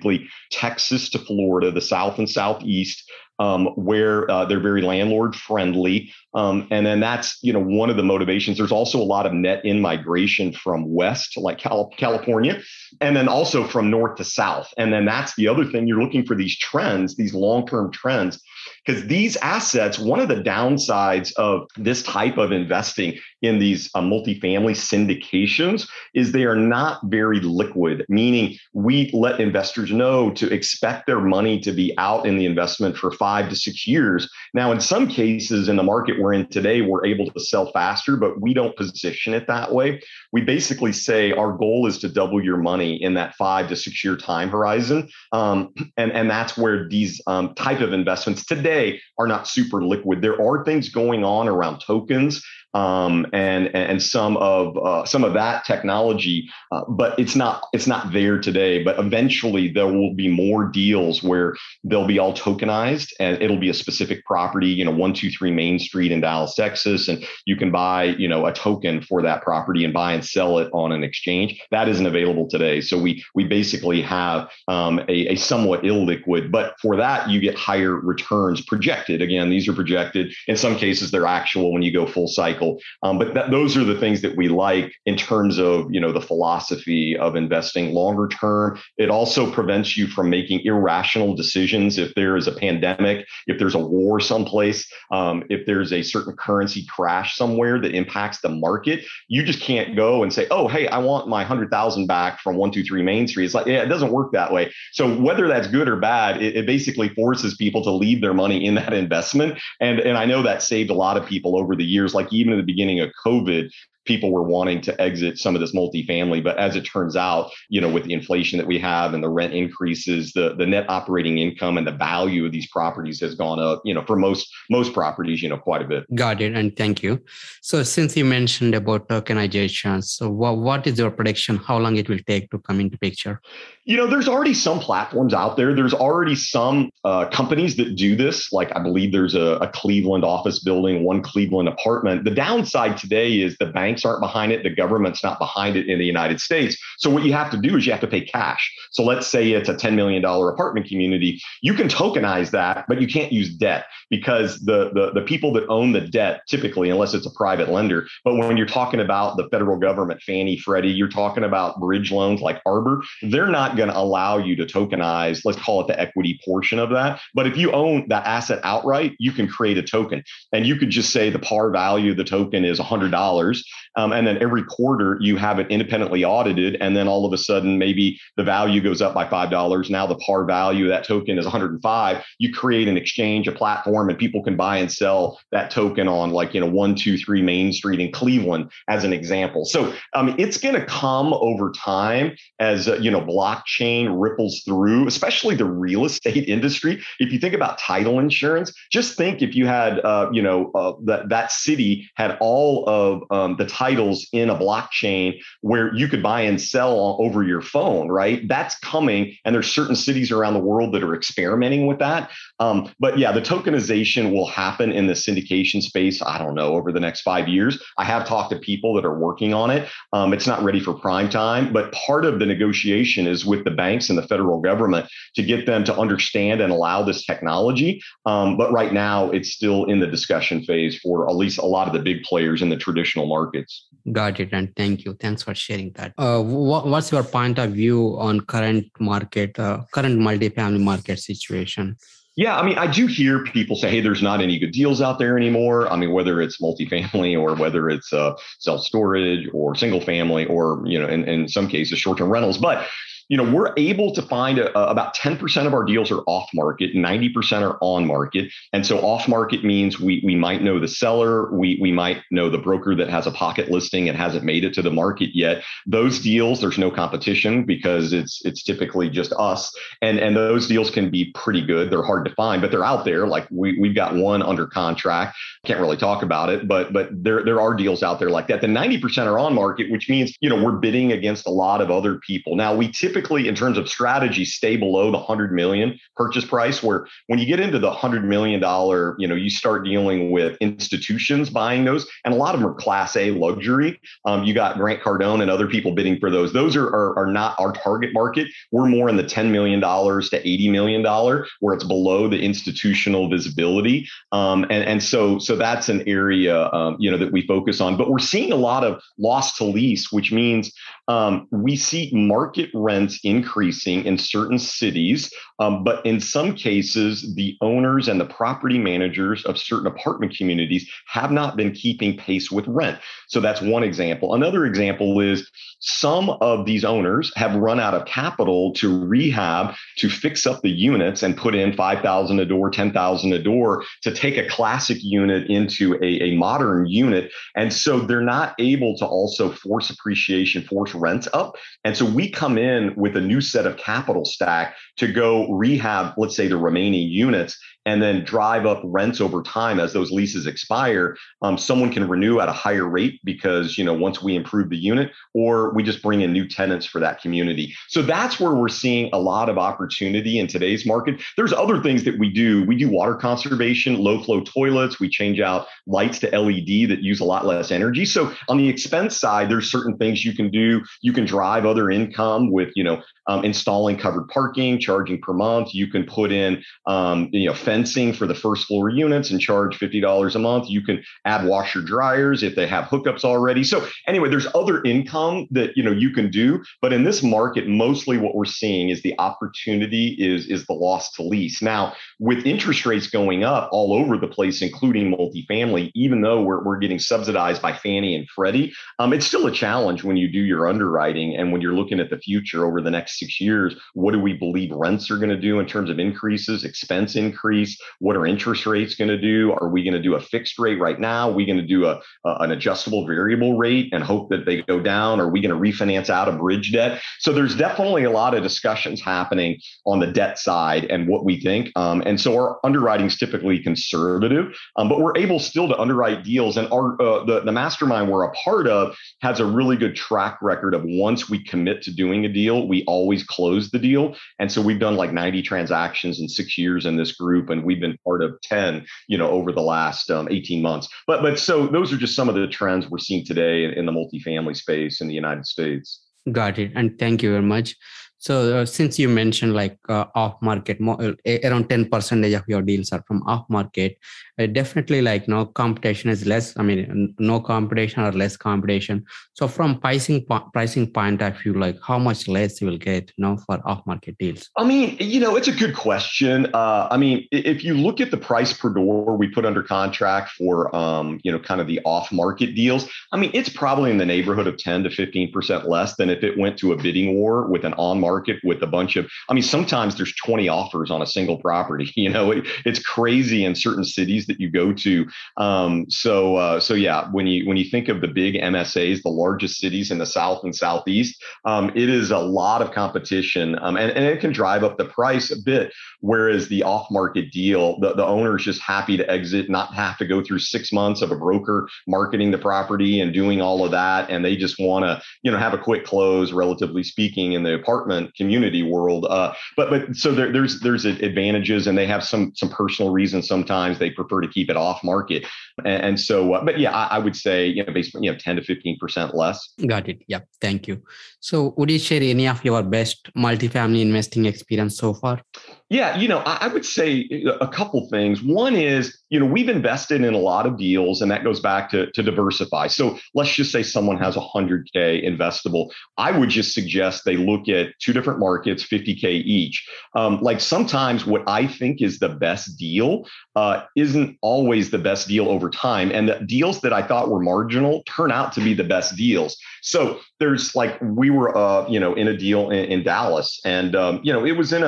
Texas 0.52 1.10
to 1.12 1.20
Florida, 1.20 1.72
the 1.72 1.82
South 1.82 2.18
and 2.18 2.30
Southeast, 2.30 3.04
um, 3.40 3.68
where 3.76 4.30
uh, 4.32 4.46
they're 4.46 4.60
very 4.60 4.82
landlord 4.82 5.36
friendly. 5.36 6.12
Um, 6.34 6.68
and 6.72 6.86
then 6.86 7.00
that's 7.00 7.38
you 7.42 7.54
know 7.54 7.62
one 7.62 7.90
of 7.90 7.98
the 7.98 8.04
motivations. 8.04 8.58
There's 8.58 8.72
also 8.72 9.00
a 9.00 9.04
lot 9.04 9.26
of 9.26 9.34
net 9.34 9.64
in 9.64 9.82
migration 9.82 10.54
from 10.54 10.92
west, 10.94 11.38
like 11.38 11.58
Cal- 11.58 11.92
California, 11.98 12.62
and 13.02 13.16
then 13.16 13.28
also 13.28 13.68
from 13.68 13.90
north 13.90 14.18
to 14.18 14.24
south. 14.24 14.74
And 14.78 14.92
then 14.92 15.06
that's 15.06 15.36
the 15.36 15.48
other 15.48 15.66
thing. 15.66 15.88
You're 15.88 16.02
looking 16.02 16.26
for 16.26 16.36
these 16.36 16.58
trends, 16.58 17.16
these 17.16 17.34
long-term 17.34 17.92
trends 17.92 18.42
because 18.86 19.06
these 19.08 19.36
assets, 19.38 20.00
one 20.00 20.20
of 20.20 20.28
the 20.28 20.36
downsides 20.36 21.34
of 21.36 21.68
this 21.76 22.04
type 22.04 22.38
of 22.38 22.52
investing 22.52 23.20
in 23.42 23.60
these 23.60 23.90
uh, 23.94 24.02
multifamily 24.02 24.74
syndications 24.74 25.88
is 26.14 26.32
they 26.32 26.46
are 26.46 26.56
not 26.56 27.00
very 27.06 27.40
liquid, 27.40 28.06
meaning 28.10 28.58
we 28.74 29.12
let 29.14 29.40
investors 29.40 29.92
know 29.92 30.32
to 30.32 30.52
expect 30.52 31.06
their 31.06 31.20
money 31.20 31.60
to 31.60 31.72
be 31.72 31.94
out 31.98 32.26
in 32.26 32.38
the 32.38 32.46
investment 32.46 32.98
for 32.98 33.12
five 33.12 33.50
to 33.50 33.56
six 33.56 33.88
years. 33.88 34.30
Now, 34.54 34.72
in 34.72 34.82
some 34.82 35.08
cases 35.08 35.70
in 35.70 35.76
the 35.76 35.84
market 35.84 36.20
we're 36.20 36.34
in 36.34 36.48
today, 36.48 36.82
we're 36.82 37.06
able 37.06 37.30
to 37.30 37.40
sell 37.40 37.72
faster, 37.72 38.18
but 38.18 38.42
we 38.42 38.54
don't 38.54 38.76
position 38.76 39.34
it 39.34 39.48
that 39.48 39.74
way. 39.74 40.02
We 40.32 40.42
basically 40.42 40.94
say 40.94 41.32
our 41.32 41.54
goal 41.54 41.88
is 41.88 42.00
to 42.00 42.10
double 42.10 42.44
your 42.44 42.58
money 42.58 43.02
in 43.02 43.14
that 43.16 43.36
five 43.36 43.70
to 43.70 43.76
six 43.76 44.04
year 44.04 44.16
time 44.16 44.50
horizon. 44.50 45.10
Um, 45.32 45.74
and, 45.98 46.12
and 46.12 46.30
that's 46.30 46.58
where 46.58 46.88
these 46.90 47.22
um, 47.28 47.54
type 47.56 47.82
of 47.82 47.94
investments 47.94 48.46
today 48.46 49.00
are 49.20 49.28
not 49.28 49.48
super 49.48 49.84
liquid. 49.84 50.22
There 50.22 50.42
are 50.42 50.64
things 50.64 50.90
going 50.90 51.24
on 51.24 51.48
around 51.48 51.80
tokens 51.80 52.44
um, 52.78 53.26
and 53.34 53.76
and 53.76 54.04
some 54.04 54.38
of 54.38 54.78
uh, 54.78 55.04
some 55.04 55.24
of 55.24 55.34
that 55.34 55.66
technology, 55.66 56.48
uh, 56.72 56.84
but 56.88 57.18
it's 57.18 57.36
not 57.36 57.64
it's 57.74 57.88
not 57.88 58.14
there 58.14 58.40
today. 58.40 58.84
But 58.84 59.00
eventually 59.00 59.68
there 59.68 59.88
will 59.88 60.14
be 60.14 60.28
more 60.28 60.66
deals 60.66 61.24
where 61.24 61.56
they'll 61.84 62.06
be 62.06 62.20
all 62.20 62.36
tokenized, 62.36 63.14
and 63.20 63.42
it'll 63.42 63.58
be 63.58 63.70
a 63.70 63.74
specific 63.74 64.24
property, 64.26 64.68
you 64.68 64.86
know, 64.86 64.92
one 64.92 65.14
two 65.14 65.32
three 65.32 65.50
Main 65.50 65.80
Street 65.80 66.12
in 66.12 66.22
Dallas, 66.22 66.54
Texas, 66.54 67.08
and 67.08 67.26
you 67.48 67.56
can 67.56 67.72
buy 67.72 68.04
you 68.04 68.28
know 68.28 68.46
a 68.46 68.54
token 68.54 69.02
for 69.02 69.24
that 69.24 69.42
property 69.42 69.84
and 69.84 69.92
buy 69.94 70.14
and 70.14 70.24
sell 70.24 70.60
it 70.60 70.70
on 70.72 70.92
an 70.92 71.04
exchange. 71.04 71.60
That 71.72 71.90
isn't 71.90 72.06
available 72.06 72.48
today. 72.48 72.82
So 72.82 73.02
we 73.02 73.26
we 73.34 73.46
basically 73.46 74.04
have 74.04 74.52
um, 74.68 75.00
a, 75.10 75.34
a 75.34 75.36
somewhat 75.36 75.82
illiquid, 75.82 76.52
but 76.52 76.76
for 76.80 76.96
that 76.98 77.28
you 77.28 77.40
get 77.40 77.56
higher 77.56 77.96
returns 77.96 78.62
projected. 78.62 79.24
Again, 79.24 79.50
these 79.50 79.68
are 79.68 79.74
projected. 79.74 80.32
In 80.48 80.58
some 80.58 80.76
cases, 80.76 81.10
they're 81.10 81.26
actual 81.26 81.74
when 81.74 81.82
you 81.82 81.92
go 81.92 82.06
full 82.06 82.28
cycle 82.28 82.67
cycle. 82.68 82.82
Um, 83.04 83.18
but 83.18 83.50
those 83.52 83.78
are 83.78 83.84
the 83.84 84.00
things 84.00 84.22
that 84.22 84.36
we 84.36 84.50
like 84.50 84.94
in 85.06 85.16
terms 85.16 85.58
of 85.58 85.88
you 85.92 86.00
know 86.00 86.12
the 86.12 86.22
philosophy 86.22 87.18
of 87.18 87.36
investing 87.36 87.94
longer 87.94 88.28
term. 88.28 88.80
It 88.98 89.10
also 89.10 89.52
prevents 89.52 89.98
you 89.98 90.08
from 90.08 90.30
making 90.30 90.62
irrational 90.66 91.36
decisions 91.36 91.98
if 91.98 92.14
there 92.16 92.36
is 92.36 92.48
a 92.48 92.52
pandemic, 92.52 93.26
if 93.48 93.60
there's 93.60 93.76
a 93.76 93.80
war 93.80 94.20
someplace, 94.20 94.92
um, 95.12 95.44
if 95.50 95.66
there's 95.66 95.94
a 95.94 96.02
certain 96.02 96.36
currency 96.36 96.86
crash 96.86 97.36
somewhere 97.36 97.80
that 97.80 97.96
impacts 97.96 98.42
the 98.42 98.50
market. 98.50 99.06
You 99.28 99.44
just 99.44 99.62
can't 99.62 99.96
go 99.96 100.24
and 100.24 100.34
say, 100.34 100.48
oh 100.52 100.68
hey, 100.68 100.88
I 100.88 100.98
want 100.98 101.28
my 101.28 101.44
hundred 101.44 101.70
thousand 101.70 102.08
back 102.08 102.40
from 102.40 102.56
one 102.56 102.72
two 102.72 102.84
three 102.84 103.04
Main 103.04 103.28
Street. 103.28 103.46
It's 103.46 103.54
like 103.54 103.68
yeah, 103.68 103.84
it 103.84 103.88
doesn't 103.88 104.12
work 104.12 104.32
that 104.34 104.52
way. 104.52 104.72
So 104.92 105.20
whether 105.20 105.48
that's 105.48 105.68
good 105.68 105.88
or 105.88 105.98
bad, 105.98 106.42
it, 106.42 106.56
it 106.56 106.66
basically 106.66 107.10
forces 107.10 107.56
people 107.56 107.84
to 107.84 107.92
leave 107.92 108.22
their 108.22 108.34
money 108.34 108.66
in 108.66 108.76
that 108.76 108.94
investment. 108.94 109.60
And 109.80 110.00
and 110.00 110.18
I 110.18 110.26
know 110.26 110.44
that 110.44 110.62
saved 110.62 110.90
a 110.90 110.94
lot 110.94 111.18
of 111.18 111.26
people 111.26 111.58
over 111.58 111.76
the 111.76 111.84
years. 111.84 112.14
Like 112.14 112.32
even 112.32 112.47
in 112.52 112.58
the 112.58 112.64
beginning 112.64 113.00
of 113.00 113.12
COVID, 113.26 113.70
people 114.08 114.32
were 114.32 114.44
wanting 114.44 114.82
to 114.82 115.02
exit 115.02 115.38
some 115.38 115.56
of 115.56 115.62
this 115.62 115.76
multifamily. 115.76 116.44
But 116.44 116.58
as 116.58 116.76
it 116.76 116.82
turns 116.82 117.16
out, 117.16 117.52
you 117.70 117.82
know, 117.82 117.90
with 117.90 118.06
the 118.06 118.14
inflation 118.14 118.58
that 118.58 118.68
we 118.68 118.80
have 118.80 119.14
and 119.14 119.24
the 119.24 119.30
rent 119.30 119.54
increases, 119.54 120.34
the 120.34 120.56
the 120.56 120.66
net 120.66 120.86
operating 120.90 121.38
income 121.38 121.78
and 121.78 121.86
the 121.86 121.92
value 121.92 122.46
of 122.46 122.52
these 122.52 122.68
properties 122.68 123.20
has 123.20 123.36
gone 123.36 123.60
up. 123.60 123.82
You 123.86 123.94
know, 123.94 124.04
for 124.06 124.16
most 124.16 124.50
most 124.70 124.94
properties, 124.94 125.44
you 125.44 125.50
know, 125.50 125.58
quite 125.58 125.82
a 125.82 125.88
bit. 125.88 126.04
Got 126.16 126.42
it, 126.42 126.54
and 126.54 126.76
thank 126.76 127.04
you. 127.04 127.22
So 127.62 127.84
since 127.84 128.16
you 128.18 128.26
mentioned 128.26 128.74
about 128.74 129.08
tokenization, 129.10 130.04
so 130.04 130.30
what, 130.30 130.58
what 130.58 130.88
is 130.88 130.98
your 130.98 131.12
prediction? 131.12 131.58
How 131.58 131.78
long 131.78 131.98
it 131.98 132.10
will 132.10 132.20
take 132.26 132.50
to 132.52 132.60
come 132.60 132.80
into 132.80 132.98
picture? 132.98 133.42
You 133.86 133.98
know, 133.98 134.08
there's 134.08 134.28
already 134.28 134.54
some 134.54 134.80
platforms 134.80 135.34
out 135.34 135.56
there. 135.58 135.74
There's 135.74 135.94
already 135.94 136.36
some 136.36 136.90
uh, 137.04 137.28
companies 137.30 137.76
that 137.78 137.96
do 137.96 138.16
this. 138.16 138.52
Like 138.52 138.76
I 138.76 138.80
believe 138.84 139.12
there's 139.12 139.36
a, 139.36 139.58
a, 139.62 139.68
Cleveland 139.70 140.26
office 140.26 140.60
building, 140.60 141.04
one 141.04 141.22
Cleveland 141.22 141.70
apartment. 141.70 142.24
The 142.24 142.32
downside 142.32 142.98
today 142.98 143.40
is 143.40 143.58
the 143.58 143.68
banks 143.98 144.06
aren't 144.06 144.22
behind 144.22 144.52
it, 144.52 144.64
the 144.64 144.70
government's 144.70 145.24
not 145.24 145.40
behind 145.40 145.76
it 145.76 145.88
in 145.88 145.98
the 145.98 146.06
United 146.06 146.40
States. 146.40 146.78
So 146.98 147.10
what 147.10 147.24
you 147.24 147.34
have 147.34 147.50
to 147.52 147.58
do 147.58 147.76
is 147.78 147.86
you 147.86 147.92
have 147.92 148.02
to 148.02 148.08
pay 148.08 148.22
cash. 148.22 148.72
So 148.92 149.04
let's 149.04 149.26
say 149.26 149.52
it's 149.52 149.70
a 149.70 149.74
$10 149.74 149.96
million 149.96 150.24
apartment 150.24 150.88
community. 150.88 151.42
You 151.62 151.74
can 151.74 151.88
tokenize 151.88 152.52
that, 152.52 152.86
but 152.88 153.02
you 153.02 153.08
can't 153.08 153.32
use 153.32 153.56
debt 153.56 153.86
because 154.10 154.60
the, 154.60 154.92
the, 154.94 155.12
the 155.14 155.22
people 155.22 155.52
that 155.54 155.68
own 155.68 155.92
the 155.92 156.02
debt 156.02 156.42
typically, 156.48 156.90
unless 156.90 157.14
it's 157.14 157.26
a 157.26 157.32
private 157.32 157.70
lender, 157.70 158.08
but 158.24 158.36
when 158.36 158.58
you're 158.58 158.66
talking 158.66 159.00
about 159.00 159.38
the 159.38 159.48
federal 159.50 159.78
government, 159.78 160.22
Fannie, 160.22 160.58
Freddie, 160.58 160.90
you're 160.90 161.08
talking 161.08 161.44
about 161.44 161.80
bridge 161.80 162.12
loans 162.12 162.42
like 162.42 162.62
Arbor, 162.66 163.02
they're 163.24 163.48
not 163.48 163.76
going 163.76 163.90
to 163.90 163.98
allow 163.98 164.38
you 164.38 164.56
to 164.56 164.66
tokenize, 164.66 165.42
let's 165.46 165.60
call 165.60 165.82
it 165.82 165.88
the 165.88 166.00
equity 166.00 166.40
portion 166.46 166.80
of 166.80 166.90
that. 166.92 167.20
But 167.34 167.48
if 167.48 167.58
you 167.58 167.72
own 167.72 168.08
that 168.10 168.26
asset 168.26 168.60
outright, 168.64 169.14
you 169.20 169.32
can 169.32 169.48
create 169.48 169.78
a 169.78 169.84
token. 169.84 170.24
And 170.54 170.66
you 170.66 170.76
could 170.76 170.90
just 170.90 171.12
say 171.12 171.30
the 171.30 171.40
par 171.40 171.72
value 171.72 172.12
of 172.12 172.18
the 172.18 172.24
token 172.24 172.66
is 172.66 172.80
$100. 172.80 173.64
Um, 173.96 174.14
and 174.14 174.28
then 174.28 174.38
every 174.42 174.64
quarter 174.64 175.18
you 175.20 175.38
have 175.38 175.60
it 175.60 175.68
independently 175.70 176.24
audited. 176.24 176.78
And 176.80 176.96
then 176.96 177.08
all 177.08 177.26
of 177.26 177.34
a 177.34 177.38
sudden, 177.38 177.78
maybe 177.78 178.20
the 178.36 178.44
value 178.44 178.82
goes 178.82 179.02
up 179.02 179.14
by 179.14 179.26
$5. 179.26 179.90
Now 179.90 180.06
the 180.06 180.16
par 180.16 180.46
value 180.46 180.86
of 180.86 180.90
that 180.90 181.04
token 181.04 181.38
is 181.38 181.46
105. 181.46 182.24
You 182.38 182.54
create 182.54 182.88
an 182.88 182.98
exchange, 182.98 183.48
a 183.48 183.52
platform, 183.52 183.97
and 184.02 184.18
people 184.18 184.44
can 184.44 184.56
buy 184.56 184.78
and 184.78 184.92
sell 184.92 185.40
that 185.52 185.72
token 185.72 186.08
on 186.08 186.32
like, 186.32 186.54
you 186.54 186.60
know, 186.60 186.68
one, 186.68 186.96
two, 186.96 187.18
three 187.18 187.42
Main 187.42 187.72
Street 187.72 188.00
in 188.00 188.12
Cleveland 188.12 188.72
as 188.88 189.04
an 189.04 189.14
example. 189.14 189.66
So 189.66 189.94
um, 190.14 190.36
it's 190.38 190.58
going 190.58 190.76
to 190.76 190.86
come 190.86 191.34
over 191.34 191.72
time 191.72 192.36
as, 192.60 192.88
uh, 192.88 192.98
you 192.98 193.12
know, 193.12 193.22
blockchain 193.22 194.16
ripples 194.20 194.62
through, 194.66 195.08
especially 195.08 195.56
the 195.56 195.66
real 195.66 196.06
estate 196.06 196.48
industry. 196.50 197.02
If 197.20 197.32
you 197.32 197.40
think 197.40 197.54
about 197.54 197.80
title 197.80 198.20
insurance, 198.20 198.74
just 198.92 199.18
think 199.18 199.42
if 199.42 199.56
you 199.56 199.66
had, 199.66 200.00
uh, 200.00 200.30
you 200.32 200.42
know, 200.42 200.72
uh, 200.76 200.94
that 201.06 201.30
that 201.30 201.52
city 201.52 202.10
had 202.16 202.38
all 202.40 202.88
of 202.88 203.24
um, 203.32 203.58
the 203.58 203.66
titles 203.66 204.28
in 204.32 204.50
a 204.50 204.56
blockchain 204.56 205.40
where 205.62 205.94
you 205.96 206.08
could 206.08 206.24
buy 206.24 206.42
and 206.42 206.62
sell 206.62 207.18
over 207.20 207.44
your 207.44 207.62
phone, 207.62 208.10
right? 208.10 208.48
That's 208.48 208.78
coming, 208.80 209.36
and 209.46 209.54
there's 209.54 209.72
certain 209.72 209.96
cities 209.96 210.32
around 210.32 210.54
the 210.54 210.60
world 210.60 210.94
that 210.94 211.04
are 211.04 211.16
experimenting 211.16 211.88
with 211.88 212.00
that. 212.00 212.32
Um, 212.60 212.94
but 213.00 213.18
yeah, 213.18 213.32
the 213.32 213.42
tokenization 213.42 213.87
will 213.90 214.48
happen 214.48 214.92
in 214.92 215.08
the 215.08 215.14
syndication 215.14 215.82
space. 215.82 216.22
I 216.22 216.38
don't 216.38 216.56
know 216.56 216.74
over 216.74 216.92
the 216.92 217.00
next 217.00 217.22
five 217.22 217.48
years. 217.48 217.82
I 217.98 218.06
have 218.06 218.28
talked 218.28 218.52
to 218.52 218.60
people 218.60 218.94
that 218.96 219.06
are 219.06 219.18
working 219.18 219.54
on 219.54 219.70
it. 219.70 219.90
Um, 220.14 220.34
it's 220.34 220.48
not 220.48 220.64
ready 220.64 220.80
for 220.80 220.94
prime 220.94 221.30
time, 221.30 221.74
but 221.74 221.92
part 221.94 222.26
of 222.26 222.40
the 222.40 222.46
negotiation 222.46 223.28
is 223.28 223.46
with 223.46 223.64
the 223.64 223.72
banks 223.72 224.10
and 224.10 224.18
the 224.18 224.28
federal 224.28 224.60
government 224.62 225.08
to 225.36 225.44
get 225.44 225.66
them 225.66 225.84
to 225.86 225.98
understand 225.98 226.62
and 226.62 226.72
allow 226.72 227.04
this 227.04 227.26
technology. 227.26 228.02
Um, 228.26 228.58
but 228.58 228.72
right 228.72 228.94
now, 228.94 229.30
it's 229.32 229.52
still 229.52 229.86
in 229.86 230.00
the 230.00 230.08
discussion 230.08 230.64
phase 230.64 231.00
for 231.00 231.30
at 231.30 231.36
least 231.36 231.58
a 231.58 231.66
lot 231.66 231.88
of 231.88 231.94
the 231.94 232.00
big 232.00 232.24
players 232.24 232.62
in 232.62 232.70
the 232.70 232.78
traditional 232.78 233.28
markets. 233.28 233.88
Got 234.12 234.40
it, 234.40 234.50
and 234.54 234.74
thank 234.76 235.04
you. 235.04 235.16
Thanks 235.20 235.44
for 235.44 235.54
sharing 235.54 235.92
that. 235.94 236.14
Uh, 236.18 236.42
what, 236.42 236.88
what's 236.88 237.12
your 237.12 237.24
point 237.24 237.60
of 237.60 237.72
view 237.72 238.16
on 238.20 238.42
current 238.42 238.88
market, 239.00 239.58
uh, 239.60 239.84
current 239.92 240.20
multifamily 240.20 240.82
market 240.82 241.20
situation? 241.20 241.98
Yeah, 242.38 242.56
I 242.56 242.64
mean, 242.64 242.78
I 242.78 242.86
do 242.86 243.08
hear 243.08 243.44
people 243.46 243.76
say, 243.76 243.90
"Hey, 243.90 244.00
there's 244.00 244.22
not 244.22 244.42
any 244.42 244.60
good 244.60 244.72
deals 244.72 245.02
out 245.02 245.18
there 245.18 245.36
anymore." 245.38 245.92
I 245.92 245.96
mean, 245.96 246.12
whether 246.12 246.40
it's 246.40 246.62
multifamily 246.62 247.36
or 247.36 247.56
whether 247.56 247.90
it's 247.90 248.14
uh, 248.14 248.36
self 248.60 248.84
storage 248.84 249.50
or 249.54 249.74
single 249.74 250.02
family 250.02 250.46
or 250.46 250.84
you 250.86 251.00
know, 251.00 251.08
in, 251.08 251.28
in 251.28 251.48
some 251.48 251.68
cases, 251.68 251.98
short 251.98 252.20
term 252.20 252.30
rentals. 252.30 252.60
But 252.60 252.88
you 253.30 253.36
know, 253.36 253.50
we're 253.50 253.74
able 253.76 254.14
to 254.14 254.22
find 254.22 254.58
a, 254.58 254.78
a, 254.78 254.88
about 254.88 255.16
10% 255.16 255.68
of 255.68 255.74
our 255.74 255.84
deals 255.84 256.12
are 256.12 256.22
off 256.28 256.50
market, 256.54 256.96
90% 256.96 257.62
are 257.62 257.78
on 257.82 258.08
market. 258.08 258.52
And 258.72 258.86
so 258.86 259.00
off 259.00 259.28
market 259.28 259.64
means 259.64 260.00
we 260.00 260.22
we 260.26 260.36
might 260.36 260.62
know 260.62 260.80
the 260.80 260.88
seller, 260.88 261.52
we 261.52 261.78
we 261.82 261.92
might 261.92 262.22
know 262.32 262.50
the 262.50 262.58
broker 262.58 262.96
that 262.96 263.10
has 263.10 263.28
a 263.28 263.32
pocket 263.32 263.70
listing 263.70 264.08
and 264.08 264.18
hasn't 264.18 264.46
made 264.46 264.64
it 264.64 264.74
to 264.76 264.82
the 264.82 264.92
market 264.92 265.32
yet. 265.34 265.64
Those 265.86 266.20
deals, 266.20 266.62
there's 266.62 266.78
no 266.78 266.90
competition 266.90 267.66
because 267.66 268.14
it's 268.14 268.42
it's 268.46 268.64
typically 268.64 269.10
just 269.10 269.34
us. 269.34 269.74
And 270.02 270.20
and 270.20 270.36
those 270.36 270.68
deals 270.68 270.90
can 270.90 271.10
be 271.10 271.32
pretty 271.34 271.66
good. 271.66 271.90
They're 271.90 272.04
hard 272.04 272.26
to 272.26 272.36
find, 272.36 272.62
but 272.62 272.72
they're 272.72 272.86
out 272.86 273.04
there. 273.04 273.28
Like 273.28 273.48
we 273.52 273.78
we've 273.80 273.96
got 273.96 274.16
one 274.16 274.42
under 274.42 274.68
contract. 274.68 275.36
Can't 275.66 275.80
really 275.82 275.98
talk 275.98 276.24
about 276.24 276.50
it, 276.50 276.68
but 276.68 276.94
but 276.94 277.10
there 277.12 277.44
there 277.44 277.60
are 277.60 277.74
deals 277.74 278.04
out 278.04 278.20
there 278.20 278.30
like 278.30 278.48
that. 278.48 278.62
The 278.62 278.68
90% 278.68 279.26
are 279.26 279.38
on 279.40 279.54
market, 279.54 279.92
which 279.92 280.10
means, 280.10 280.34
you 280.40 280.50
know, 280.50 280.64
we're 280.64 280.78
bidding 280.78 281.12
against 281.12 281.46
a 281.46 281.52
lot 281.52 281.82
of 281.82 281.92
other 281.92 282.20
people. 282.26 282.56
Now 282.56 282.74
we 282.74 282.90
typically 282.90 283.17
typically 283.18 283.48
in 283.48 283.56
terms 283.56 283.78
of 283.78 283.90
strategy 283.90 284.46
stay 284.46 284.78
below 284.78 285.12
the 285.12 285.18
100 285.18 285.52
million 285.52 286.00
purchase 286.16 286.46
price 286.46 286.84
where 286.84 287.08
when 287.28 287.40
you 287.40 287.46
get 287.46 287.60
into 287.60 287.80
the 287.80 287.88
100 287.88 288.24
million 288.24 288.60
dollar 288.60 289.16
you 289.18 289.28
know 289.28 289.36
you 289.36 289.50
start 289.50 289.84
dealing 289.84 290.32
with 290.32 290.58
institutions 290.62 291.50
buying 291.50 291.86
those 291.86 292.08
and 292.26 292.34
a 292.34 292.38
lot 292.38 292.54
of 292.54 292.62
them 292.62 292.70
are 292.70 292.76
class 292.76 293.16
a 293.16 293.32
luxury. 293.32 294.00
Um, 294.26 294.44
you 294.44 294.54
got 294.54 294.78
grant 294.78 295.02
cardone 295.02 295.42
and 295.42 295.50
other 295.50 295.68
people 295.68 295.94
bidding 295.94 296.20
for 296.20 296.30
those. 296.30 296.54
Those 296.54 296.76
are, 296.76 296.88
are, 296.88 297.18
are 297.18 297.28
not 297.28 297.56
our 297.60 297.72
target 297.72 298.12
market. 298.14 298.48
We're 298.72 298.88
more 298.88 299.10
in 299.10 299.18
the 299.18 299.24
10 299.24 299.52
million 299.52 299.80
dollars 299.80 300.30
to 300.32 300.48
80 300.48 300.70
million 300.70 301.02
dollar 301.02 301.48
where 301.60 301.74
it's 301.74 301.84
below 301.84 302.28
the 302.28 302.40
institutional 302.40 303.30
visibility. 303.30 304.08
Um, 304.32 304.64
and 304.64 304.84
and 304.84 305.02
so 305.02 305.40
so 305.40 305.56
that's 305.56 305.90
an 305.90 306.08
area 306.08 306.70
um, 306.72 306.98
you 307.00 307.10
know 307.10 307.18
that 307.18 307.32
we 307.32 307.46
focus 307.48 307.82
on. 307.82 307.98
But 307.98 308.10
we're 308.10 308.20
seeing 308.20 308.52
a 308.52 308.56
lot 308.56 308.84
of 308.84 309.02
loss 309.18 309.58
to 309.58 309.64
lease 309.64 310.12
which 310.12 310.32
means 310.32 310.72
um, 311.08 311.48
we 311.52 311.76
see 311.76 312.12
market 312.14 312.70
rents 312.74 313.07
increasing 313.24 314.06
in 314.06 314.18
certain 314.18 314.60
cities, 314.60 315.32
um, 315.60 315.84
but 315.84 316.06
in 316.06 316.20
some 316.20 316.56
cases, 316.56 317.36
the 317.36 317.58
owners 317.62 318.08
and 318.08 318.20
the 318.20 318.26
property 318.26 318.78
managers 318.78 319.44
of 319.46 319.58
certain 319.58 319.88
apartment 319.88 320.36
communities 320.36 320.90
have 321.08 321.32
not 321.32 321.56
been 321.56 321.72
keeping 321.72 322.18
pace 322.18 322.52
with 322.52 322.68
rent. 322.68 323.00
So 323.28 323.40
that's 323.40 323.62
one 323.62 323.84
example. 323.84 324.36
Another 324.36 324.66
example 324.66 325.20
is 325.20 325.50
some 325.80 326.30
of 326.42 326.66
these 326.66 326.84
owners 326.84 327.32
have 327.36 327.56
run 327.56 327.80
out 327.80 327.94
of 327.94 328.06
capital 328.06 328.74
to 328.74 329.06
rehab, 329.06 329.76
to 329.98 330.10
fix 330.10 330.48
up 330.48 330.62
the 330.62 330.72
units 330.72 331.24
and 331.24 331.38
put 331.38 331.56
in 331.56 331.74
5,000 331.74 332.40
a 332.40 332.46
door, 332.46 332.70
10,000 332.70 333.34
a 333.34 333.40
door 333.40 333.84
to 334.02 334.14
take 334.14 334.38
a 334.38 334.48
classic 334.48 334.98
unit 335.02 335.48
into 335.50 335.96
a, 335.96 336.24
a 336.24 336.36
modern 336.36 336.88
unit. 336.88 337.32
And 337.56 337.72
so 337.72 338.00
they're 338.00 338.22
not 338.22 338.56
able 338.60 338.98
to 338.98 339.06
also 339.06 339.52
force 339.52 339.90
appreciation, 339.90 340.64
force 340.64 340.94
rents 340.96 341.28
up. 341.34 341.56
And 341.84 341.96
so 341.96 342.06
we 342.06 342.30
come 342.30 342.58
in 342.58 342.94
with 342.98 343.16
a 343.16 343.22
new 343.22 343.40
set 343.40 343.68
of 343.68 343.78
capital 343.78 344.26
stack 344.26 344.76
to 344.98 345.08
go 345.08 345.48
rehab, 345.50 346.14
let's 346.18 346.36
say, 346.36 346.48
the 346.48 346.58
remaining 346.58 347.08
units 347.08 347.58
and 347.88 348.02
then 348.02 348.26
drive 348.26 348.66
up 348.66 348.82
rents 348.84 349.22
over 349.22 349.42
time 349.42 349.80
as 349.80 349.94
those 349.94 350.12
leases 350.12 350.46
expire. 350.46 351.16
Um, 351.42 351.58
someone 351.58 351.90
can 351.90 352.06
renew 352.06 352.42
at 352.42 352.50
a 352.50 352.52
higher 352.52 352.86
rate 352.86 353.22
because, 353.24 353.78
you 353.78 353.86
know, 353.86 353.94
once 353.94 354.22
we 354.22 354.36
improve 354.36 354.70
the 354.70 354.78
unit, 354.78 355.10
or 355.34 355.74
we 355.74 355.84
just 355.84 356.04
bring 356.04 356.20
in 356.20 356.34
new 356.34 356.46
tenants 356.46 356.86
for 356.86 357.00
that 357.00 357.22
community. 357.22 357.74
So 357.88 358.02
that's 358.02 358.42
where 358.42 358.54
we're 358.54 358.68
seeing 358.68 359.10
a 359.14 359.18
lot 359.18 359.48
of 359.48 359.58
opportunity 359.58 360.38
in 360.38 360.48
today's 360.48 360.86
market. 360.86 361.22
There's 361.38 361.54
other 361.54 361.82
things 361.82 362.04
that 362.04 362.20
we 362.20 362.30
do. 362.30 362.66
We 362.66 362.76
do 362.76 362.90
water 362.90 363.16
conservation, 363.16 363.98
low 363.98 364.22
flow 364.22 364.42
toilets. 364.42 365.00
We 365.00 365.08
change 365.08 365.40
out 365.40 365.68
lights 365.86 366.20
to 366.20 366.28
LED 366.28 366.90
that 366.90 367.00
use 367.02 367.22
a 367.22 367.26
lot 367.26 367.46
less 367.46 367.72
energy. 367.72 368.04
So 368.04 368.34
on 368.50 368.58
the 368.58 368.68
expense 368.68 369.18
side, 369.18 369.50
there's 369.50 369.72
certain 369.72 369.96
things 369.96 370.26
you 370.26 370.36
can 370.36 370.52
do. 370.52 370.82
You 371.02 371.14
can 371.14 371.26
drive 371.26 371.66
other 371.66 371.90
income 371.90 372.52
with, 372.52 372.70
you 372.76 372.84
know, 372.84 373.02
um, 373.28 373.44
installing 373.44 373.98
covered 373.98 374.28
parking, 374.30 374.80
charging 374.80 375.22
per 375.22 375.34
month. 375.34 375.74
You 375.74 375.88
can 375.88 376.06
put 376.06 376.32
in, 376.32 376.64
um, 376.86 377.30
you 377.32 377.48
know, 377.48 377.54
fencing 377.54 378.14
for 378.14 378.26
the 378.26 378.36
first 378.36 378.68
floor 378.68 378.90
units 378.90 379.32
and 379.32 379.40
charge 379.40 379.78
$50 379.78 380.36
a 380.36 380.40
month. 380.40 380.70
You 380.70 380.82
can 380.82 381.04
add 381.26 381.46
washer 381.46 381.82
dryers 381.82 382.44
if 382.44 382.56
they 382.56 382.68
have 382.68 382.86
hookups 382.86 383.24
already. 383.24 383.64
So 383.64 383.88
anyway, 384.08 384.30
there's 384.30 384.48
other 384.56 384.84
income 384.84 385.48
that, 385.52 385.76
you 385.76 385.84
know, 385.84 385.92
you 385.92 386.12
can 386.12 386.32
do. 386.32 386.64
But 386.82 386.94
in 386.94 387.04
this 387.04 387.22
market, 387.22 387.68
mostly 387.68 388.18
what 388.18 388.36
we're 388.36 388.46
seeing 388.46 388.90
is 388.90 389.02
the 389.02 389.18
opportunity 389.20 390.16
is, 390.20 390.48
is 390.48 390.66
the 390.66 390.74
loss 390.74 391.12
to 391.14 391.24
lease. 391.24 391.62
Now, 391.62 391.94
with 392.20 392.46
interest 392.46 392.86
rates 392.86 393.08
going 393.08 393.44
up 393.44 393.70
all 393.72 393.94
over 393.94 394.18
the 394.18 394.28
place, 394.28 394.62
including 394.62 395.14
multifamily, 395.14 395.92
even 395.96 396.22
though 396.22 396.42
we're, 396.42 396.64
we're 396.64 396.78
getting 396.78 397.00
subsidized 397.00 397.62
by 397.62 397.74
Fannie 397.74 398.16
and 398.16 398.28
Freddie, 398.30 398.74
um, 399.00 399.14
it's 399.14 399.28
still 399.28 399.48
a 399.48 399.52
challenge 399.52 400.04
when 400.04 400.18
you 400.18 400.32
do 400.32 400.40
your 400.40 400.68
underwriting 400.68 401.36
and 401.36 401.52
when 401.52 401.62
you're 401.62 401.74
looking 401.74 402.00
at 402.00 402.10
the 402.10 402.18
future 402.18 402.66
over 402.66 402.82
the 402.82 402.92
next 402.92 403.17
six 403.18 403.40
years. 403.42 403.76
What 403.94 404.14
do 404.14 404.20
we 404.20 404.34
believe 404.34 404.72
rents 404.72 405.10
are 405.12 405.18
going 405.18 405.30
to 405.30 405.40
do 405.40 405.60
in 405.60 405.66
terms 405.66 405.90
of 405.90 406.00
increases, 406.00 406.64
expense 406.64 407.16
increase? 407.16 407.80
What 408.00 408.16
are 408.16 408.26
interest 408.26 408.66
rates 408.66 408.96
going 408.96 409.10
to 409.10 409.20
do? 409.20 409.54
Are 409.54 409.70
we 409.70 409.84
going 409.84 409.94
to 409.94 410.02
do 410.02 410.16
a 410.16 410.22
fixed 410.22 410.60
rate 410.60 410.80
right 410.80 411.00
now? 411.00 411.30
Are 411.30 411.34
we 411.34 411.46
going 411.46 411.58
to 411.58 411.66
do 411.66 411.86
a, 411.86 412.02
a, 412.26 412.36
an 412.40 412.52
adjustable 412.52 413.06
variable 413.06 413.58
rate 413.58 413.90
and 413.94 414.04
hope 414.04 414.30
that 414.30 414.46
they 414.46 414.62
go 414.62 414.80
down? 414.80 415.20
Are 415.20 415.30
we 415.30 415.42
going 415.42 415.54
to 415.54 415.60
refinance 415.60 416.10
out 416.10 416.30
a 416.30 416.32
bridge 416.32 416.72
debt? 416.72 417.02
So 417.20 417.34
there's 417.34 417.56
definitely 417.56 418.04
a 418.04 418.12
lot 418.12 418.34
of 418.34 418.44
discussions 418.44 419.02
happening 419.02 419.60
on 419.86 420.00
the 420.00 420.08
debt 420.08 420.40
side 420.40 420.86
and 420.86 421.08
what 421.08 421.26
we 421.26 421.40
think. 421.40 421.72
Um, 421.76 422.02
and 422.06 422.20
so 422.20 422.36
our 422.36 422.60
underwriting 422.64 423.08
is 423.08 423.18
typically 423.18 423.60
conservative, 423.60 424.58
um, 424.76 424.90
but 424.90 425.00
we're 425.00 425.18
able 425.18 425.40
still 425.40 425.68
to 425.68 425.78
underwrite 425.78 426.24
deals. 426.24 426.58
And 426.58 426.72
our 426.72 427.02
uh, 427.02 427.24
the, 427.26 427.42
the 427.42 427.52
mastermind 427.52 428.10
we're 428.10 428.24
a 428.24 428.32
part 428.32 428.68
of 428.68 428.96
has 429.22 429.40
a 429.40 429.46
really 429.46 429.78
good 429.78 429.96
track 429.96 430.38
record 430.42 430.74
of 430.74 430.84
once 430.86 431.30
we 431.30 431.44
commit 431.44 431.82
to 431.84 431.94
doing 431.94 432.26
a 432.26 432.30
deal, 432.30 432.68
we 432.68 432.84
always 432.86 433.07
close 433.16 433.72
the 433.72 433.80
deal. 433.80 434.16
And 434.40 434.52
so 434.52 434.62
we've 434.62 434.80
done 434.80 434.96
like 434.96 435.14
90 435.14 435.42
transactions 435.42 436.20
in 436.20 436.28
six 436.28 436.58
years 436.58 436.86
in 436.86 436.98
this 436.98 437.14
group, 437.14 437.50
and 437.50 437.64
we've 437.64 437.80
been 437.80 437.98
part 438.04 438.24
of 438.24 438.40
10, 438.42 438.86
you 439.08 439.18
know, 439.18 439.30
over 439.30 439.52
the 439.52 439.62
last 439.62 440.10
um, 440.12 440.28
18 440.30 440.62
months. 440.62 440.88
But 441.06 441.22
but 441.22 441.40
so 441.40 441.68
those 441.68 441.94
are 441.94 441.98
just 441.98 442.16
some 442.16 442.30
of 442.30 442.36
the 442.36 442.48
trends 442.48 442.90
we're 442.90 442.98
seeing 442.98 443.26
today 443.26 443.64
in, 443.64 443.72
in 443.72 443.86
the 443.86 443.92
multifamily 443.92 444.56
space 444.56 445.02
in 445.02 445.08
the 445.08 445.14
United 445.14 445.46
States. 445.46 446.04
Got 446.32 446.60
it. 446.60 446.72
And 446.76 446.98
thank 447.00 447.24
you 447.24 447.32
very 447.32 447.42
much. 447.42 447.76
So 448.20 448.62
uh, 448.62 448.66
since 448.66 448.98
you 448.98 449.10
mentioned 449.10 449.54
like 449.54 449.78
uh, 449.90 450.06
off 450.16 450.42
market, 450.42 450.80
more, 450.80 451.00
uh, 451.02 451.38
around 451.44 451.70
10 451.70 451.90
percentage 451.90 452.34
of 452.34 452.44
your 452.48 452.62
deals 452.62 452.92
are 452.92 453.04
from 453.08 453.22
off 453.28 453.46
market, 453.50 453.98
uh, 454.40 454.48
definitely 454.48 455.02
like 455.02 455.28
no 455.28 455.46
competition 455.46 456.10
is 456.10 456.26
less. 456.26 456.58
I 456.58 456.64
mean, 456.64 457.16
no 457.20 457.40
competition 457.40 458.04
or 458.04 458.12
less 458.12 458.36
competition. 458.36 459.06
So 459.34 459.48
from 459.48 459.80
pricing 459.80 460.26
pricing 460.52 460.92
point 460.92 461.22
of 461.22 461.38
view, 461.40 461.54
like 461.54 461.78
how 461.86 462.00
much 462.00 462.28
less 462.28 462.60
you 462.60 462.68
will 462.68 462.78
get, 462.78 463.12
you 463.18 463.24
know, 463.24 463.38
for 463.38 463.62
off 463.66 463.86
market 463.86 464.18
deals? 464.18 464.50
I 464.58 464.64
mean, 464.64 464.98
you 465.00 465.20
know, 465.20 465.36
it's 465.36 465.48
a 465.48 465.52
good 465.52 465.76
question. 465.76 466.48
Uh, 466.54 466.88
I 466.90 466.98
mean, 466.98 467.28
if 467.32 467.64
you 467.64 467.76
look 467.76 468.02
at 468.02 468.10
the 468.10 468.18
price 468.18 468.52
per 468.52 468.70
door 468.70 469.16
we 469.16 469.28
put 469.28 469.46
under 469.46 469.62
contract 469.62 470.32
for, 470.32 470.76
um, 470.76 471.20
you 471.24 471.32
know, 471.32 471.40
kind 471.40 471.62
of 471.62 471.68
the 471.68 471.80
off 471.86 472.12
market 472.12 472.56
deals, 472.56 472.90
I 473.12 473.18
mean, 473.18 473.32
it's 473.34 473.50
probably 473.50 473.92
in 473.92 473.98
the 473.98 474.06
neighborhood 474.06 474.48
of 474.48 474.58
10 474.58 474.84
to 474.84 474.90
15 474.90 475.32
percent 475.32 475.70
less 475.70 475.96
than 475.98 476.10
if 476.10 476.24
it 476.24 476.38
went 476.38 476.58
to 476.60 476.74
a 476.74 476.78
bidding 476.78 477.16
war 477.16 477.48
with 477.48 477.64
an 477.64 477.74
on 477.76 478.00
market 478.10 478.38
with 478.44 478.62
a 478.64 478.68
bunch 478.78 478.96
of 478.96 479.06
i 479.30 479.34
mean 479.34 479.44
sometimes 479.44 479.96
there's 479.96 480.14
20 480.16 480.48
offers 480.48 480.90
on 480.90 481.02
a 481.02 481.06
single 481.18 481.38
property 481.48 481.92
you 482.04 482.10
know 482.10 482.32
it, 482.32 482.46
it's 482.66 482.80
crazy 482.80 483.44
in 483.46 483.56
certain 483.56 483.84
cities 483.84 484.26
that 484.28 484.40
you 484.40 484.50
go 484.50 484.74
to. 484.74 485.06
Um, 485.38 485.86
so 485.90 486.36
uh, 486.36 486.60
so 486.60 486.74
yeah 486.74 487.10
when 487.12 487.28
you 487.28 487.48
when 487.48 487.58
you 487.58 487.70
think 487.70 487.90
of 487.90 488.02
the 488.02 488.08
big 488.08 488.36
msas 488.36 489.02
the 489.02 489.10
largest 489.10 489.60
cities 489.60 489.92
in 489.92 489.98
the 489.98 490.06
south 490.06 490.44
and 490.44 490.56
southeast 490.56 491.22
um, 491.46 491.72
it 491.76 491.90
is 491.90 492.12
a 492.12 492.18
lot 492.18 492.62
of 492.62 492.72
competition 492.72 493.58
um, 493.62 493.78
and, 493.78 493.92
and 493.92 494.06
it 494.06 494.20
can 494.20 494.32
drive 494.32 494.64
up 494.64 494.78
the 494.78 494.86
price 494.86 495.32
a 495.32 495.38
bit 495.44 495.74
whereas 496.02 496.48
the 496.48 496.64
off 496.64 496.88
market 496.92 497.32
deal 497.32 497.80
the, 497.80 497.94
the 497.94 498.06
owner 498.06 498.38
is 498.38 498.44
just 498.44 498.62
happy 498.62 498.98
to 498.98 499.10
exit 499.10 499.50
not 499.50 499.74
have 499.74 499.98
to 499.98 500.06
go 500.06 500.24
through 500.24 500.40
six 500.40 500.72
months 500.72 501.02
of 501.02 501.12
a 501.12 501.16
broker 501.26 501.68
marketing 501.88 502.32
the 502.32 502.38
property 502.50 503.00
and 503.02 503.14
doing 503.14 503.42
all 503.42 503.64
of 503.66 503.72
that 503.72 504.10
and 504.10 504.24
they 504.24 504.36
just 504.36 504.58
want 504.60 504.84
to 504.84 505.02
you 505.24 505.32
know 505.32 505.38
have 505.38 505.54
a 505.54 505.64
quick 505.68 505.84
close 505.86 506.32
relatively 506.32 506.84
speaking 506.84 507.34
in 507.34 507.44
the 507.44 507.54
apartment 507.54 507.97
community 508.16 508.64
world. 508.64 509.06
Uh, 509.10 509.34
but 509.56 509.70
but 509.70 509.96
so 509.96 510.12
there, 510.12 510.32
there's 510.32 510.60
there's 510.62 510.86
advantages, 510.86 511.68
and 511.68 511.78
they 511.78 511.88
have 511.88 512.04
some 512.04 512.32
some 512.36 512.50
personal 512.50 512.92
reasons. 512.92 513.28
Sometimes 513.28 513.80
they 513.80 513.90
prefer 513.90 514.22
to 514.22 514.28
keep 514.28 514.50
it 514.50 514.58
off 514.58 514.84
market, 514.84 515.26
and, 515.66 515.84
and 515.84 516.00
so. 516.00 516.34
Uh, 516.34 516.44
but 516.44 516.60
yeah, 516.60 516.72
I, 516.72 516.98
I, 516.98 517.00
would 517.00 517.16
say 517.16 517.48
you 517.48 517.66
know 517.66 517.74
basically 517.74 518.06
you 518.06 518.12
know 518.12 518.18
ten 518.18 518.36
to 518.38 518.44
fifteen 518.44 518.78
percent 518.80 519.16
less. 519.16 519.40
Got 519.66 519.90
it. 519.90 520.00
Yeah. 520.08 520.22
Thank 520.42 520.68
you. 520.68 520.82
So 521.20 521.54
would 521.58 521.70
you 521.70 521.80
share 521.80 522.02
any 522.02 522.28
of 522.28 522.44
your 522.46 522.64
best 522.64 523.10
multifamily 523.16 523.82
investing 523.82 524.26
experience 524.26 524.78
so 524.78 524.94
far? 524.94 525.22
Yeah, 525.70 525.98
you 525.98 526.08
know, 526.08 526.20
I, 526.20 526.48
would 526.48 526.66
say 526.66 527.10
a 527.42 527.48
couple 527.48 527.90
things. 527.90 528.24
One 528.24 528.56
is, 528.56 528.98
you 529.10 529.20
know, 529.20 529.26
we've 529.26 529.50
invested 529.50 530.02
in 530.02 530.14
a 530.14 530.18
lot 530.18 530.46
of 530.46 530.58
deals, 530.58 531.02
and 531.02 531.12
that 531.12 531.26
goes 531.26 531.42
back 531.42 531.70
to, 531.72 531.92
to 531.92 532.02
diversify. 532.02 532.68
So 532.68 532.98
let's 533.14 533.34
just 533.34 533.52
say 533.52 533.64
someone 533.64 533.98
has 533.98 534.16
a 534.16 534.22
100K 534.22 535.06
investable. 535.06 535.70
I 535.98 536.18
would 536.18 536.30
just 536.30 536.54
suggest 536.54 537.04
they 537.04 537.18
look 537.18 537.50
at 537.50 537.74
two 537.82 537.92
different 537.92 538.20
markets, 538.20 538.66
50K 538.66 539.04
each. 539.26 539.68
Um, 539.94 540.22
like 540.22 540.40
sometimes 540.40 541.06
what 541.06 541.24
I 541.28 541.48
think 541.48 541.82
is 541.82 542.00
the 542.00 542.10
best 542.10 542.58
deal 542.58 543.06
uh, 543.38 543.64
isn't 543.76 544.18
always 544.24 544.72
the 544.72 544.80
best 544.80 545.08
deal 545.08 545.30
over 545.30 545.48
time. 545.48 545.92
And 545.92 546.10
the 546.10 546.16
deals 546.26 546.62
that 546.62 546.74
I 546.74 546.82
thought 546.82 547.12
were 547.12 547.20
marginal 547.20 547.84
turn 547.84 548.12
out 548.12 548.34
to 548.34 548.42
be 548.42 548.56
the 548.56 548.64
best 548.64 548.96
deals. 548.96 549.38
So 549.62 550.00
there's 550.20 550.56
like 550.56 550.80
we 550.82 551.12
were 551.12 551.38
uh, 551.38 551.68
you 551.70 551.80
know 551.80 551.94
in 551.94 552.08
a 552.08 552.18
deal 552.18 552.50
in, 552.50 552.66
in 552.66 552.84
Dallas, 552.84 553.40
and 553.46 553.76
um, 553.76 554.00
you 554.04 554.12
know 554.12 554.26
it 554.26 554.32
was 554.32 554.54
in 554.54 554.64
a, 554.64 554.66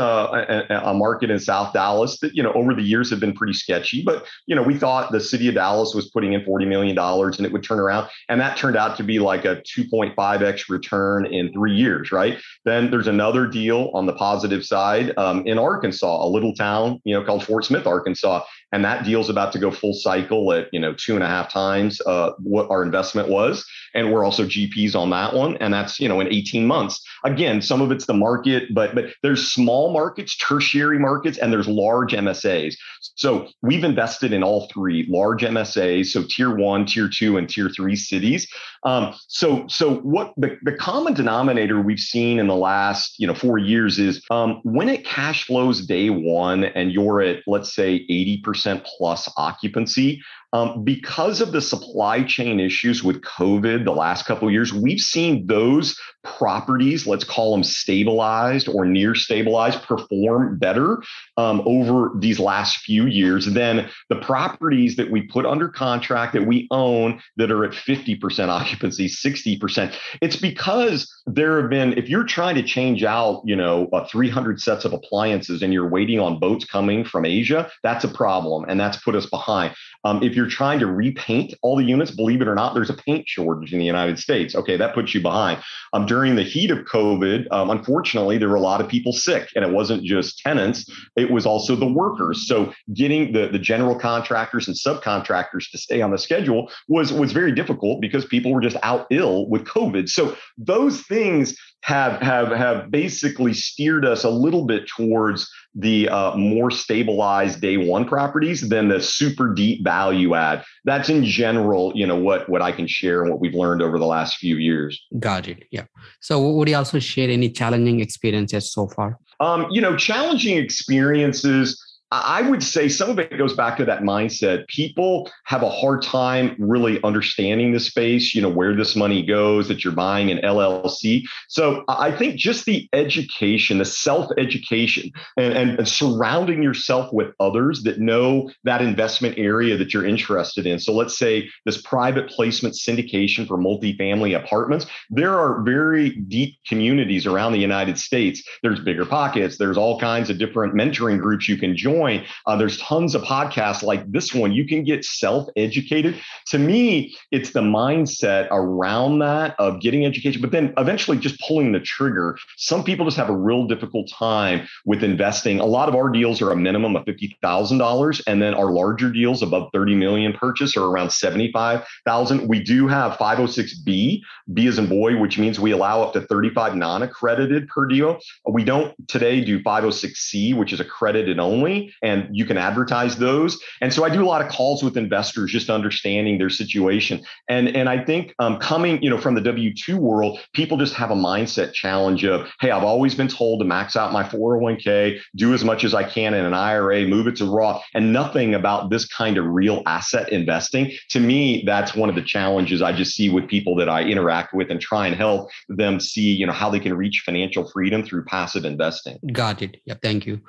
a, 0.70 0.82
a, 0.84 0.94
market 0.94 1.32
in 1.32 1.40
South 1.40 1.74
Dallas 1.74 2.20
that 2.20 2.36
you 2.36 2.44
know 2.44 2.52
over 2.54 2.76
the 2.76 2.84
years 2.84 3.10
have 3.10 3.20
been 3.20 3.34
pretty 3.34 3.54
sketchy. 3.54 4.04
But 4.04 4.28
you 4.46 4.56
know 4.56 4.62
we 4.62 4.78
thought 4.78 5.12
the 5.12 5.20
city 5.20 5.48
of 5.48 5.56
Dallas 5.56 5.96
was 5.96 6.12
putting 6.12 6.34
in 6.34 6.46
forty 6.46 6.66
million 6.66 6.96
dollars 6.96 7.38
and 7.38 7.48
it 7.48 7.52
would 7.52 7.64
turn 7.64 7.80
around, 7.80 8.08
and 8.28 8.40
that 8.40 8.56
turned 8.56 8.78
out 8.78 8.98
to 8.98 9.04
be 9.04 9.18
like 9.18 9.46
a 9.46 9.64
two 9.64 9.86
point 9.90 10.16
five 10.16 10.44
x 10.44 10.70
return 10.70 11.26
in 11.26 11.52
three 11.54 11.74
years. 11.74 12.12
Right. 12.12 12.38
Then 12.66 12.92
there's 12.92 13.08
another 13.08 13.48
deal 13.48 13.90
on 13.96 14.06
the 14.06 14.14
positive 14.14 14.64
side 14.64 15.14
um, 15.18 15.48
in 15.48 15.58
Arkansas, 15.58 16.24
a 16.24 16.30
little 16.30 16.54
town 16.54 17.02
you 17.04 17.16
know 17.16 17.26
called 17.26 17.44
Fort 17.44 17.66
Smith, 17.66 17.88
Arkansas, 17.88 18.44
and 18.72 18.86
that 18.86 19.04
deal's 19.04 19.30
about 19.30 19.52
to 19.54 19.60
go 19.60 19.72
full 19.72 19.94
cycle 19.94 20.54
at 20.54 20.68
you 20.72 20.80
know 20.80 20.94
two 20.94 21.16
and 21.16 21.24
a 21.24 21.28
half 21.28 21.52
times 21.52 22.02
uh, 22.06 22.32
what 22.40 22.70
our 22.70 22.84
investment 22.84 23.30
was. 23.30 23.66
And 23.94 24.12
we're 24.12 24.24
also 24.24 24.46
gps 24.46 24.96
on 24.96 25.10
that 25.10 25.34
one. 25.34 25.58
And 25.58 25.74
that's 25.74 26.00
you 26.00 26.08
know 26.08 26.20
in 26.20 26.28
18 26.28 26.66
months. 26.66 27.02
Again 27.24 27.62
some 27.62 27.82
of 27.82 27.92
it's 27.92 28.06
the 28.06 28.14
market 28.14 28.74
but 28.74 28.96
but 28.96 29.06
there's 29.24 29.52
small 29.52 29.92
markets 29.92 30.38
tertiary 30.38 31.00
markets 31.00 31.38
and 31.38 31.52
there's 31.52 31.68
large 31.68 32.14
msas 32.14 32.76
so 33.16 33.48
we've 33.62 33.84
invested 33.84 34.34
in 34.34 34.44
all 34.44 34.70
three 34.74 35.06
large 35.10 35.42
msas 35.42 36.08
so 36.08 36.24
tier 36.24 36.56
one 36.56 36.86
tier 36.86 37.10
two 37.10 37.38
and 37.38 37.50
tier 37.50 37.70
three 37.70 37.96
cities. 37.96 38.48
Um, 38.84 39.14
so 39.28 39.66
so 39.68 39.96
what 39.98 40.34
the, 40.38 40.58
the 40.64 40.74
common 40.74 41.14
denominator 41.14 41.82
we've 41.82 42.00
seen 42.00 42.40
in 42.40 42.48
the 42.48 42.56
last 42.56 43.16
you 43.18 43.28
know 43.28 43.34
four 43.34 43.58
years 43.58 44.00
is 44.00 44.22
um, 44.32 44.62
when 44.64 44.90
it 44.90 45.06
cash 45.06 45.46
flows 45.46 45.86
day 45.86 46.10
one 46.10 46.64
and 46.64 46.92
you're 46.92 47.22
at 47.22 47.44
let's 47.48 47.74
say 47.74 48.06
80% 48.10 48.59
80% 48.66 48.86
plus 48.98 49.30
occupancy. 49.38 50.22
Um, 50.52 50.84
because 50.84 51.42
of 51.42 51.52
the 51.52 51.62
supply 51.62 52.24
chain 52.24 52.60
issues 52.60 53.04
with 53.04 53.22
COVID 53.22 53.86
the 53.86 53.92
last 53.92 54.26
couple 54.26 54.50
years, 54.50 54.74
we've 54.74 55.00
seen 55.00 55.46
those 55.46 56.00
properties, 56.24 57.08
let's 57.08 57.24
call 57.24 57.52
them 57.52 57.64
stabilized 57.64 58.68
or 58.68 58.86
near 58.86 59.16
stabilized, 59.16 59.82
perform 59.84 60.58
better 60.58 61.02
um, 61.38 61.62
over 61.66 62.12
these 62.18 62.40
last 62.40 62.80
few 62.80 63.06
years 63.06 63.46
than 63.46 63.90
the 64.10 64.16
properties 64.16 64.96
that 64.96 65.10
we 65.12 65.22
put 65.22 65.46
under 65.46 65.70
contract 65.70 66.34
that 66.34 66.46
we 66.46 66.68
own 66.72 67.22
that 67.38 67.52
are 67.52 67.64
at 67.64 67.72
50% 67.72 68.50
occupancy, 68.50 69.08
60%. 69.08 69.96
It's 70.22 70.36
because 70.36 71.12
there 71.26 71.62
have 71.62 71.70
been, 71.70 71.94
if 71.98 72.10
you're 72.10 72.26
trying 72.26 72.56
to 72.56 72.64
change 72.64 73.04
out, 73.04 73.42
you 73.46 73.56
know, 73.56 73.88
uh, 73.94 74.06
300 74.06 74.60
sets 74.60 74.84
of 74.84 74.94
appliances 74.94 75.62
and 75.62 75.72
you're 75.74 75.90
waiting 75.90 76.20
on 76.20 76.40
boats 76.40 76.66
coming 76.66 77.06
from 77.06 77.26
Asia, 77.26 77.70
that's 77.84 78.04
a 78.04 78.10
problem. 78.10 78.66
And 78.68 78.80
that's 78.80 78.98
put 78.98 79.16
us 79.16 79.26
behind. 79.28 79.76
Um, 80.04 80.24
if 80.24 80.36
you're 80.36 80.48
trying 80.48 80.80
to 80.80 80.88
repaint 80.88 81.54
all 81.62 81.76
the 81.76 81.84
units, 81.84 82.12
believe 82.12 82.42
it 82.42 82.48
or 82.48 82.56
not, 82.56 82.74
there's 82.74 82.90
a 82.90 82.96
paint 82.96 83.28
shortage 83.28 83.74
in 83.74 83.80
the 83.80 83.86
United 83.86 84.20
States. 84.20 84.56
Okay, 84.56 84.78
that 84.78 84.94
puts 84.94 85.14
you 85.14 85.22
behind. 85.22 85.62
Um, 85.94 86.06
during 86.06 86.36
the 86.36 86.44
heat 86.44 86.72
of 86.72 86.80
COVID, 86.80 87.48
um, 87.52 87.70
unfortunately, 87.70 88.38
there 88.38 88.50
were 88.50 88.56
a 88.56 88.62
lot 88.62 88.82
of 88.82 88.88
people 88.88 89.12
sick, 89.12 89.50
and 89.56 89.66
it 89.66 89.72
wasn't 89.72 90.04
just 90.04 90.40
tenants; 90.40 90.90
it 91.16 91.30
was 91.30 91.46
also 91.46 91.76
the 91.76 91.86
workers. 91.86 92.48
So, 92.48 92.74
getting 92.94 93.34
the 93.34 93.48
the 93.48 93.60
general 93.60 93.98
contractors 93.98 94.68
and 94.68 94.78
subcontractors 94.78 95.70
to 95.72 95.78
stay 95.78 96.02
on 96.02 96.12
the 96.12 96.18
schedule 96.18 96.72
was 96.88 97.12
was 97.12 97.32
very 97.32 97.52
difficult 97.52 98.02
because 98.02 98.26
people 98.26 98.54
were 98.54 98.62
just 98.62 98.78
out 98.84 99.08
ill 99.10 99.50
with 99.50 99.66
COVID. 99.66 100.10
So, 100.10 100.36
those 100.58 101.02
things 101.02 101.56
have 101.82 102.22
have 102.22 102.50
have 102.50 102.92
basically 102.92 103.54
steered 103.54 104.06
us 104.06 104.24
a 104.24 104.30
little 104.30 104.66
bit 104.66 104.88
towards 104.88 105.50
the 105.76 106.10
uh, 106.10 106.36
more 106.36 106.72
stabilized 106.72 107.62
day 107.62 107.78
one 107.78 108.06
properties 108.06 108.68
than 108.70 108.90
the 108.90 109.02
super 109.02 109.54
deep 109.54 109.84
value 109.84 110.36
add. 110.36 110.64
That's 110.86 111.10
in 111.10 111.24
general, 111.24 111.92
you 111.96 112.08
know, 112.08 112.18
what 112.18 112.50
what 112.50 112.62
I 112.62 112.72
can 112.72 112.88
share 112.88 113.22
and 113.22 113.32
what 113.32 113.40
we've 113.40 113.54
learned 113.54 113.82
over 113.82 114.00
the 114.00 114.06
last 114.06 114.38
few 114.38 114.58
years. 114.58 115.00
Got 115.20 115.48
it. 115.48 115.64
Yeah. 115.72 115.86
So, 116.22 116.42
would 116.42 116.68
you 116.68 116.76
also 116.76 117.00
share 117.00 117.30
any 117.30 117.50
challenging 117.50 118.00
experiences 118.00 118.74
so 118.74 118.88
far? 118.88 119.18
Um, 119.40 119.68
you 119.70 119.82
know, 119.82 119.96
challenging 119.96 120.58
experiences 120.58 121.82
I 122.12 122.42
would 122.42 122.64
say 122.64 122.90
some 122.90 123.12
of 123.12 123.20
it 123.20 123.38
goes 123.38 123.54
back 123.54 123.78
to 123.78 123.86
that 123.86 124.02
mindset. 124.02 124.68
People 124.68 125.30
have 125.44 125.62
a 125.62 125.70
hard 125.70 126.02
time 126.02 126.56
really 126.58 127.02
understanding 127.04 127.72
the 127.72 127.80
space, 127.80 128.34
you 128.34 128.42
know, 128.42 128.50
where 128.50 128.76
this 128.76 128.96
money 128.96 129.24
goes, 129.24 129.68
that 129.68 129.84
you're 129.84 129.94
buying 129.94 130.32
an 130.32 130.40
LLC. 130.40 131.24
So 131.50 131.84
I 131.88 132.12
think 132.12 132.36
just 132.36 132.66
the 132.66 132.90
education, 132.94 133.78
the 133.78 133.86
self 133.86 134.32
education, 134.40 135.12
and, 135.38 135.54
and, 135.54 135.78
and, 135.78 135.88
surrounding 135.88 136.64
yourself 136.64 137.14
with 137.14 137.34
others 137.40 137.84
that 137.84 138.00
know 138.00 138.50
that 138.64 138.82
investment 138.82 139.38
area 139.38 139.78
that 139.78 139.94
you're 139.94 140.06
interested 140.06 140.66
in. 140.66 140.80
So 140.80 140.94
let's 140.94 141.18
say 141.18 141.48
this 141.66 141.80
private 141.82 142.30
placement 142.30 142.74
syndication 142.74 143.48
for 143.48 143.58
multifamily 143.58 144.36
apartments. 144.36 144.88
There 145.12 145.38
are 145.38 145.62
very 145.62 146.12
deep 146.12 146.58
communities 146.68 147.28
around 147.28 147.52
the 147.52 147.60
United 147.60 148.00
States. 148.00 148.44
There's 148.64 148.80
bigger 148.80 149.06
pockets, 149.06 149.58
there's 149.58 149.78
all 149.78 150.00
kinds 150.00 150.32
of 150.32 150.40
different 150.40 150.74
mentoring 150.74 151.20
groups 151.20 151.48
you 151.48 151.58
can 151.58 151.78
join 151.78 151.99
point, 152.00 152.26
uh, 152.46 152.56
there's 152.56 152.78
tons 152.78 153.14
of 153.14 153.22
podcasts 153.24 153.84
like 153.84 154.10
this 154.10 154.34
one. 154.34 154.54
You 154.54 154.66
can 154.66 154.84
get 154.84 155.04
self 155.04 155.50
educated. 155.58 156.16
To 156.48 156.58
me, 156.58 157.16
it's 157.32 157.52
the 157.52 157.62
mindset 157.62 158.48
around 158.52 159.20
that 159.20 159.56
of 159.60 159.82
getting 159.82 160.06
education, 160.06 160.42
but 160.42 160.52
then 160.52 160.74
eventually 160.78 161.18
just 161.18 161.40
pulling 161.46 161.74
the 161.74 161.80
trigger. 161.82 162.38
Some 162.58 162.84
people 162.84 163.06
just 163.06 163.18
have 163.18 163.30
a 163.30 163.36
real 163.36 163.68
difficult 163.68 164.10
time 164.10 164.68
with 164.86 165.04
investing. 165.04 165.60
A 165.60 165.66
lot 165.66 165.90
of 165.90 165.96
our 165.96 166.10
deals 166.10 166.42
are 166.42 166.52
a 166.52 166.56
minimum 166.56 166.96
of 166.96 167.06
$50,000, 167.06 168.22
and 168.28 168.42
then 168.42 168.54
our 168.54 168.72
larger 168.72 169.12
deals 169.12 169.44
above 169.44 169.70
30 169.74 169.96
million 169.96 170.32
purchase 170.34 170.78
are 170.78 170.86
around 170.86 171.12
75,000. 171.12 172.48
We 172.48 172.64
do 172.64 172.88
have 172.88 173.18
506B, 173.18 174.22
B 174.54 174.68
as 174.68 174.78
in 174.78 174.88
boy, 174.88 175.20
which 175.20 175.38
means 175.38 175.60
we 175.60 175.72
allow 175.72 176.02
up 176.02 176.14
to 176.14 176.22
35 176.22 176.76
non 176.76 177.04
accredited 177.04 177.68
per 177.68 177.86
deal. 177.86 178.20
We 178.50 178.64
don't 178.64 178.96
today 179.10 179.42
do 179.42 179.62
506C, 179.62 180.56
which 180.56 180.72
is 180.72 180.80
accredited 180.80 181.40
only, 181.40 181.89
and 182.02 182.28
you 182.32 182.46
can 182.46 182.58
advertise 182.58 183.18
those. 183.18 183.60
And 183.82 183.94
so 183.94 184.04
I 184.04 184.10
do 184.10 184.24
a 184.24 184.28
lot 184.28 184.42
of 184.42 184.52
calls 184.52 184.84
with 184.84 184.98
investors 184.98 185.52
just 185.52 185.70
understanding 185.70 186.38
their 186.38 186.50
situation. 186.50 187.22
And, 187.48 187.70
and 187.76 187.90
I 187.90 188.04
think 188.04 188.34
um, 188.40 188.60
coming, 188.60 189.02
you 189.02 189.10
know, 189.10 189.18
from 189.18 189.36
the 189.36 189.42
W2 189.42 189.96
world, 189.96 190.40
people 190.54 190.78
just 190.78 190.94
have 190.96 191.12
a 191.12 191.16
mindset 191.16 191.74
challenge 191.74 192.24
of, 192.26 192.48
hey, 192.60 192.72
I've 192.72 192.84
always 192.84 193.16
been 193.16 193.28
told 193.28 193.60
to 193.60 193.66
max 193.66 193.96
out 193.96 194.14
my 194.14 194.24
401k, 194.24 195.20
do 195.36 195.54
as 195.54 195.64
much 195.64 195.84
as 195.84 195.94
I 195.94 196.04
can 196.04 196.34
in 196.34 196.46
an 196.46 196.54
IRA, 196.54 197.06
move 197.06 197.28
it 197.28 197.36
to 197.38 197.46
Roth, 197.46 197.84
and 197.94 198.14
nothing 198.14 198.56
about 198.56 198.90
this 198.90 199.08
kind 199.08 199.38
of 199.38 199.46
real 199.46 199.84
asset 199.86 200.32
investing. 200.32 200.92
To 201.10 201.20
me, 201.20 201.64
that's 201.66 201.96
one 201.96 202.10
of 202.10 202.16
the 202.16 202.22
challenges 202.22 202.82
I 202.82 202.94
just 202.94 203.16
see 203.16 203.30
with 203.30 203.48
people 203.48 203.76
that 203.76 203.90
I 203.90 204.04
interact 204.04 204.54
with 204.54 204.70
and 204.70 204.80
try 204.80 205.08
and 205.08 205.16
help 205.16 205.50
them 205.68 206.00
see, 206.00 206.32
you 206.32 206.46
know, 206.46 206.54
how 206.54 206.70
they 206.70 206.80
can 206.80 206.94
reach 206.96 207.24
financial 207.26 207.70
freedom 207.70 208.04
through 208.04 208.26
passive 208.26 208.66
investing. 208.66 209.20
Got 209.32 209.62
it. 209.62 209.82
Yeah, 209.86 209.96
thank 210.02 210.26
you. 210.26 210.42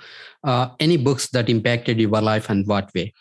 Uh, 0.43 0.71
any 0.79 0.97
books 0.97 1.29
that 1.31 1.49
impacted 1.49 1.99
your 1.99 2.21
life 2.21 2.51
and 2.51 2.67
what 2.67 2.93
way? 2.95 3.13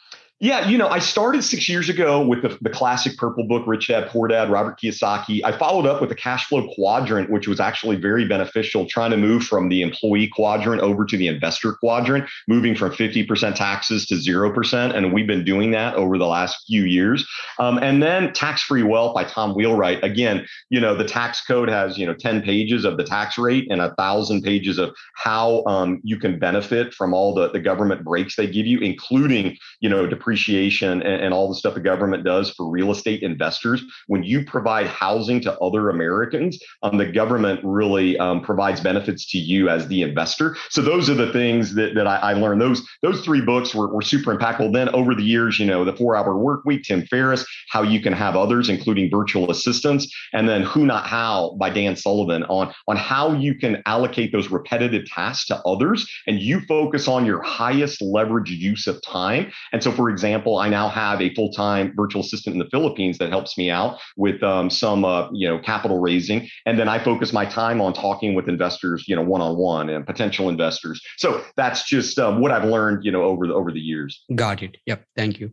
Yeah, 0.41 0.69
you 0.69 0.77
know, 0.77 0.87
I 0.87 0.99
started 0.99 1.43
six 1.43 1.67
years 1.67 1.89
ago 1.89 2.25
with 2.25 2.43
the, 2.43 2.57
the 2.61 2.69
classic 2.69 3.17
purple 3.17 3.43
book, 3.43 3.67
Rich 3.67 3.89
Dad, 3.89 4.07
Poor 4.07 4.29
Dad, 4.29 4.49
Robert 4.49 4.79
Kiyosaki. 4.79 5.41
I 5.43 5.51
followed 5.51 5.85
up 5.85 5.99
with 5.99 6.09
the 6.09 6.15
cash 6.15 6.45
flow 6.45 6.65
quadrant, 6.75 7.29
which 7.29 7.45
was 7.45 7.59
actually 7.59 7.97
very 7.97 8.25
beneficial, 8.25 8.85
trying 8.85 9.11
to 9.11 9.17
move 9.17 9.43
from 9.43 9.67
the 9.67 9.81
employee 9.81 10.29
quadrant 10.29 10.81
over 10.81 11.03
to 11.03 11.17
the 11.17 11.27
investor 11.27 11.73
quadrant, 11.73 12.23
moving 12.47 12.73
from 12.73 12.91
50% 12.91 13.55
taxes 13.55 14.05
to 14.05 14.15
0%. 14.15 14.95
And 14.95 15.11
we've 15.11 15.27
been 15.27 15.43
doing 15.43 15.71
that 15.71 15.95
over 15.95 16.17
the 16.17 16.25
last 16.25 16.63
few 16.67 16.85
years. 16.85 17.27
Um, 17.59 17.77
and 17.79 18.01
then 18.01 18.31
Tax 18.31 18.61
Free 18.61 18.83
Wealth 18.83 19.13
by 19.13 19.25
Tom 19.25 19.53
Wheelwright. 19.53 20.01
Again, 20.05 20.47
you 20.69 20.79
know, 20.79 20.95
the 20.95 21.03
tax 21.03 21.45
code 21.45 21.67
has, 21.67 21.97
you 21.97 22.05
know, 22.05 22.13
10 22.13 22.43
pages 22.43 22.85
of 22.85 22.95
the 22.95 23.03
tax 23.03 23.37
rate 23.37 23.67
and 23.69 23.81
a 23.81 23.93
thousand 23.95 24.43
pages 24.43 24.77
of 24.77 24.95
how 25.15 25.65
um, 25.65 25.99
you 26.05 26.17
can 26.17 26.39
benefit 26.39 26.93
from 26.93 27.13
all 27.13 27.33
the, 27.33 27.49
the 27.49 27.59
government 27.59 28.05
breaks 28.05 28.37
they 28.37 28.47
give 28.47 28.65
you, 28.65 28.79
including, 28.79 29.57
you 29.81 29.89
know, 29.89 30.07
depreciation 30.07 30.28
and, 30.31 31.03
and, 31.03 31.33
all 31.33 31.47
the 31.47 31.55
stuff 31.55 31.73
the 31.73 31.79
government 31.79 32.23
does 32.23 32.51
for 32.51 32.69
real 32.69 32.91
estate 32.91 33.23
investors. 33.23 33.83
When 34.07 34.23
you 34.23 34.43
provide 34.43 34.87
housing 34.87 35.41
to 35.41 35.57
other 35.59 35.89
Americans, 35.89 36.59
um, 36.83 36.97
the 36.97 37.05
government 37.05 37.61
really 37.63 38.17
um, 38.17 38.41
provides 38.41 38.81
benefits 38.81 39.29
to 39.31 39.37
you 39.37 39.69
as 39.69 39.87
the 39.87 40.01
investor. 40.01 40.55
So 40.69 40.81
those 40.81 41.09
are 41.09 41.15
the 41.15 41.31
things 41.31 41.75
that, 41.75 41.95
that 41.95 42.07
I, 42.07 42.17
I 42.17 42.33
learned. 42.33 42.61
Those 42.61 42.87
those 43.01 43.21
three 43.21 43.41
books 43.41 43.73
were, 43.73 43.93
were 43.93 44.01
super 44.01 44.35
impactful. 44.35 44.73
Then 44.73 44.89
over 44.89 45.15
the 45.15 45.23
years, 45.23 45.59
you 45.59 45.65
know, 45.65 45.83
the 45.83 45.93
four 45.93 46.15
hour 46.15 46.37
work 46.37 46.65
week, 46.65 46.83
Tim 46.83 47.05
Ferriss, 47.05 47.45
how 47.69 47.83
you 47.83 48.01
can 48.01 48.13
have 48.13 48.35
others, 48.35 48.69
including 48.69 49.09
virtual 49.09 49.49
assistants, 49.51 50.13
and 50.33 50.47
then 50.47 50.63
Who 50.63 50.85
Not 50.85 51.05
How 51.05 51.55
by 51.59 51.69
Dan 51.69 51.95
Sullivan 51.95 52.43
on, 52.43 52.73
on 52.87 52.97
how 52.97 53.33
you 53.33 53.55
can 53.55 53.81
allocate 53.85 54.31
those 54.31 54.49
repetitive 54.49 55.05
tasks 55.05 55.47
to 55.47 55.61
others 55.65 56.09
and 56.27 56.39
you 56.39 56.61
focus 56.61 57.07
on 57.07 57.25
your 57.25 57.41
highest 57.41 58.01
leverage 58.01 58.51
use 58.51 58.87
of 58.87 59.01
time. 59.01 59.51
And 59.71 59.83
so, 59.83 59.91
for 59.91 60.09
example, 60.09 60.18
example, 60.19 60.57
I 60.57 60.69
now 60.69 60.89
have 60.89 61.21
a 61.21 61.33
full 61.33 61.51
time 61.51 61.93
virtual 61.95 62.21
assistant 62.21 62.53
in 62.53 62.59
the 62.59 62.69
Philippines 62.69 63.17
that 63.19 63.29
helps 63.29 63.57
me 63.57 63.69
out 63.69 63.99
with 64.17 64.43
um, 64.43 64.69
some 64.69 65.05
uh, 65.05 65.29
you 65.31 65.47
know 65.47 65.59
capital 65.59 65.99
raising, 65.99 66.47
and 66.65 66.77
then 66.77 66.89
I 66.89 67.01
focus 67.03 67.31
my 67.31 67.45
time 67.45 67.79
on 67.79 67.93
talking 67.93 68.35
with 68.35 68.49
investors, 68.49 69.05
you 69.07 69.15
know, 69.15 69.21
one 69.21 69.41
on 69.41 69.57
one 69.57 69.89
and 69.89 70.05
potential 70.05 70.49
investors. 70.49 71.01
So 71.17 71.43
that's 71.55 71.83
just 71.83 72.19
um, 72.19 72.41
what 72.41 72.51
I've 72.51 72.65
learned, 72.65 73.05
you 73.05 73.11
know, 73.11 73.23
over 73.23 73.47
the 73.47 73.53
over 73.53 73.71
the 73.71 73.79
years. 73.79 74.23
Got 74.35 74.61
it. 74.61 74.77
Yep. 74.85 75.05
Thank 75.15 75.39
you. 75.39 75.51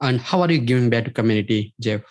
And 0.00 0.20
how 0.20 0.42
are 0.42 0.52
you 0.52 0.60
giving 0.60 0.90
back 0.90 1.04
to 1.04 1.10
community, 1.10 1.72
Jeff? 1.80 2.02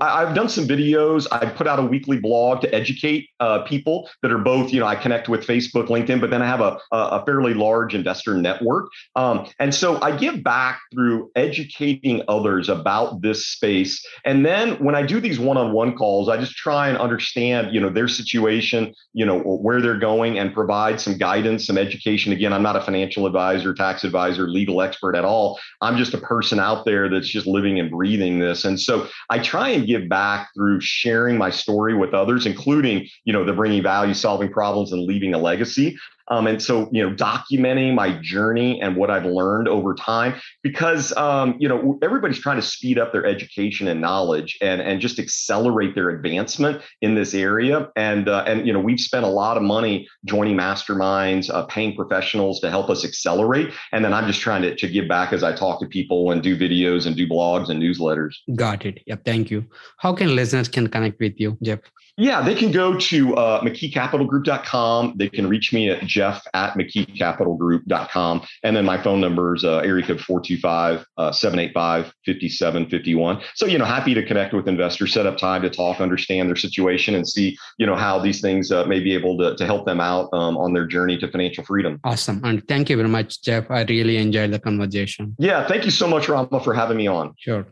I've 0.00 0.34
done 0.34 0.50
some 0.50 0.68
videos. 0.68 1.26
I 1.32 1.46
put 1.46 1.66
out 1.66 1.78
a 1.78 1.82
weekly 1.82 2.18
blog 2.18 2.60
to 2.60 2.74
educate 2.74 3.30
uh, 3.40 3.62
people 3.62 4.10
that 4.20 4.30
are 4.30 4.38
both, 4.38 4.72
you 4.72 4.80
know, 4.80 4.86
I 4.86 4.94
connect 4.94 5.28
with 5.28 5.46
Facebook, 5.46 5.88
LinkedIn, 5.88 6.20
but 6.20 6.28
then 6.28 6.42
I 6.42 6.46
have 6.46 6.60
a, 6.60 6.78
a 6.92 7.24
fairly 7.24 7.54
large 7.54 7.94
investor 7.94 8.34
network. 8.34 8.90
Um, 9.16 9.48
and 9.58 9.74
so 9.74 10.00
I 10.02 10.16
give 10.16 10.42
back 10.42 10.80
through 10.92 11.30
educating 11.34 12.22
others 12.28 12.68
about 12.68 13.22
this 13.22 13.46
space. 13.46 14.04
And 14.26 14.44
then 14.44 14.72
when 14.84 14.94
I 14.94 15.02
do 15.02 15.18
these 15.18 15.38
one 15.38 15.56
on 15.56 15.72
one 15.72 15.96
calls, 15.96 16.28
I 16.28 16.36
just 16.36 16.56
try 16.56 16.88
and 16.88 16.98
understand, 16.98 17.74
you 17.74 17.80
know, 17.80 17.88
their 17.88 18.08
situation, 18.08 18.94
you 19.14 19.24
know, 19.24 19.38
where 19.38 19.80
they're 19.80 19.98
going 19.98 20.38
and 20.38 20.52
provide 20.52 21.00
some 21.00 21.16
guidance, 21.16 21.66
some 21.66 21.78
education. 21.78 22.32
Again, 22.32 22.52
I'm 22.52 22.62
not 22.62 22.76
a 22.76 22.82
financial 22.82 23.26
advisor, 23.26 23.72
tax 23.72 24.04
advisor, 24.04 24.46
legal 24.46 24.82
expert 24.82 25.16
at 25.16 25.24
all. 25.24 25.58
I'm 25.80 25.96
just 25.96 26.12
a 26.12 26.18
person 26.18 26.60
out 26.60 26.84
there 26.84 27.08
that's 27.08 27.28
just 27.28 27.46
living 27.46 27.80
and 27.80 27.90
breathing 27.90 28.40
this. 28.40 28.66
And 28.66 28.78
so 28.78 29.08
I 29.30 29.38
try 29.38 29.53
and 29.58 29.86
give 29.86 30.08
back 30.08 30.48
through 30.54 30.80
sharing 30.80 31.38
my 31.38 31.50
story 31.50 31.94
with 31.94 32.14
others, 32.14 32.46
including, 32.46 33.08
you 33.24 33.32
know, 33.32 33.44
the 33.44 33.52
bringing 33.52 33.82
value, 33.82 34.14
solving 34.14 34.50
problems, 34.50 34.92
and 34.92 35.02
leaving 35.02 35.34
a 35.34 35.38
legacy. 35.38 35.96
Um, 36.28 36.46
and 36.46 36.62
so, 36.62 36.88
you 36.90 37.02
know, 37.02 37.14
documenting 37.14 37.94
my 37.94 38.18
journey 38.20 38.80
and 38.80 38.96
what 38.96 39.10
I've 39.10 39.26
learned 39.26 39.68
over 39.68 39.94
time, 39.94 40.34
because, 40.62 41.14
um, 41.16 41.56
you 41.58 41.68
know, 41.68 41.98
everybody's 42.02 42.38
trying 42.38 42.56
to 42.56 42.62
speed 42.62 42.98
up 42.98 43.12
their 43.12 43.26
education 43.26 43.88
and 43.88 44.00
knowledge 44.00 44.56
and, 44.60 44.80
and 44.80 45.00
just 45.00 45.18
accelerate 45.18 45.94
their 45.94 46.10
advancement 46.10 46.82
in 47.02 47.14
this 47.14 47.34
area. 47.34 47.88
And, 47.96 48.28
uh, 48.28 48.44
and, 48.46 48.66
you 48.66 48.72
know, 48.72 48.80
we've 48.80 49.00
spent 49.00 49.24
a 49.24 49.28
lot 49.28 49.56
of 49.56 49.62
money 49.62 50.08
joining 50.24 50.56
masterminds, 50.56 51.50
uh, 51.52 51.66
paying 51.66 51.94
professionals 51.94 52.60
to 52.60 52.70
help 52.70 52.88
us 52.88 53.04
accelerate. 53.04 53.72
And 53.92 54.04
then 54.04 54.14
I'm 54.14 54.26
just 54.26 54.40
trying 54.40 54.62
to, 54.62 54.74
to 54.74 54.88
give 54.88 55.08
back 55.08 55.32
as 55.32 55.42
I 55.42 55.54
talk 55.54 55.80
to 55.80 55.86
people 55.86 56.30
and 56.30 56.42
do 56.42 56.56
videos 56.56 57.06
and 57.06 57.14
do 57.14 57.28
blogs 57.28 57.68
and 57.68 57.82
newsletters. 57.82 58.34
Got 58.54 58.86
it. 58.86 59.00
Yep. 59.06 59.24
Thank 59.24 59.50
you. 59.50 59.66
How 59.98 60.14
can 60.14 60.34
listeners 60.34 60.68
can 60.68 60.88
connect 60.88 61.20
with 61.20 61.34
you, 61.36 61.58
Jeff? 61.62 61.80
Yeah, 62.16 62.42
they 62.42 62.54
can 62.54 62.70
go 62.70 62.96
to 62.96 63.34
uh, 63.36 63.60
McKeeCapitalGroup.com. 63.62 65.14
They 65.16 65.28
can 65.28 65.48
reach 65.48 65.72
me 65.72 65.90
at 65.90 66.02
jeff 66.04 66.46
at 66.54 66.74
McKeeCapitalGroup.com. 66.74 68.46
And 68.62 68.76
then 68.76 68.84
my 68.84 69.02
phone 69.02 69.20
number 69.20 69.56
is 69.56 69.64
uh, 69.64 69.78
area 69.78 70.06
code 70.06 70.20
425 70.20 71.04
uh, 71.16 71.32
785 71.32 72.12
5751. 72.24 73.42
So, 73.54 73.66
you 73.66 73.78
know, 73.78 73.84
happy 73.84 74.14
to 74.14 74.24
connect 74.24 74.54
with 74.54 74.68
investors, 74.68 75.12
set 75.12 75.26
up 75.26 75.38
time 75.38 75.62
to 75.62 75.70
talk, 75.70 76.00
understand 76.00 76.48
their 76.48 76.56
situation, 76.56 77.14
and 77.14 77.26
see, 77.26 77.56
you 77.78 77.86
know, 77.86 77.96
how 77.96 78.20
these 78.20 78.40
things 78.40 78.70
uh, 78.70 78.84
may 78.84 79.00
be 79.00 79.12
able 79.12 79.36
to, 79.38 79.56
to 79.56 79.66
help 79.66 79.84
them 79.84 80.00
out 80.00 80.28
um, 80.32 80.56
on 80.56 80.72
their 80.72 80.86
journey 80.86 81.18
to 81.18 81.28
financial 81.28 81.64
freedom. 81.64 82.00
Awesome. 82.04 82.40
And 82.44 82.66
thank 82.68 82.90
you 82.90 82.96
very 82.96 83.08
much, 83.08 83.42
Jeff. 83.42 83.70
I 83.70 83.82
really 83.82 84.18
enjoyed 84.18 84.52
the 84.52 84.60
conversation. 84.60 85.34
Yeah. 85.38 85.66
Thank 85.66 85.84
you 85.84 85.90
so 85.90 86.06
much, 86.06 86.28
Rama, 86.28 86.60
for 86.60 86.74
having 86.74 86.96
me 86.96 87.08
on. 87.08 87.34
Sure. 87.38 87.66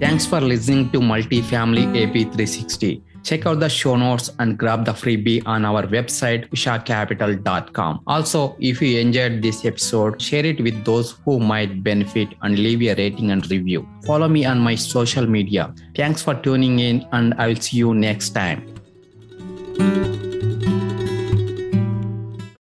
Thanks 0.00 0.24
for 0.24 0.40
listening 0.40 0.90
to 0.90 1.00
Multifamily 1.00 1.86
AP 2.00 2.12
360. 2.12 3.02
Check 3.24 3.46
out 3.46 3.58
the 3.58 3.68
show 3.68 3.96
notes 3.96 4.30
and 4.38 4.56
grab 4.56 4.84
the 4.84 4.92
freebie 4.92 5.42
on 5.44 5.64
our 5.64 5.82
website, 5.82 6.48
ushacapital.com. 6.50 8.02
Also, 8.06 8.56
if 8.60 8.80
you 8.80 9.00
enjoyed 9.00 9.42
this 9.42 9.64
episode, 9.64 10.22
share 10.22 10.46
it 10.46 10.60
with 10.60 10.84
those 10.84 11.16
who 11.24 11.40
might 11.40 11.82
benefit 11.82 12.28
and 12.42 12.58
leave 12.58 12.80
a 12.82 12.94
rating 12.94 13.32
and 13.32 13.50
review. 13.50 13.88
Follow 14.06 14.28
me 14.28 14.44
on 14.44 14.60
my 14.60 14.76
social 14.76 15.26
media. 15.26 15.74
Thanks 15.96 16.22
for 16.22 16.34
tuning 16.34 16.78
in, 16.78 17.04
and 17.10 17.34
I 17.34 17.48
will 17.48 17.56
see 17.56 17.78
you 17.78 17.92
next 17.92 18.30
time. 18.30 18.77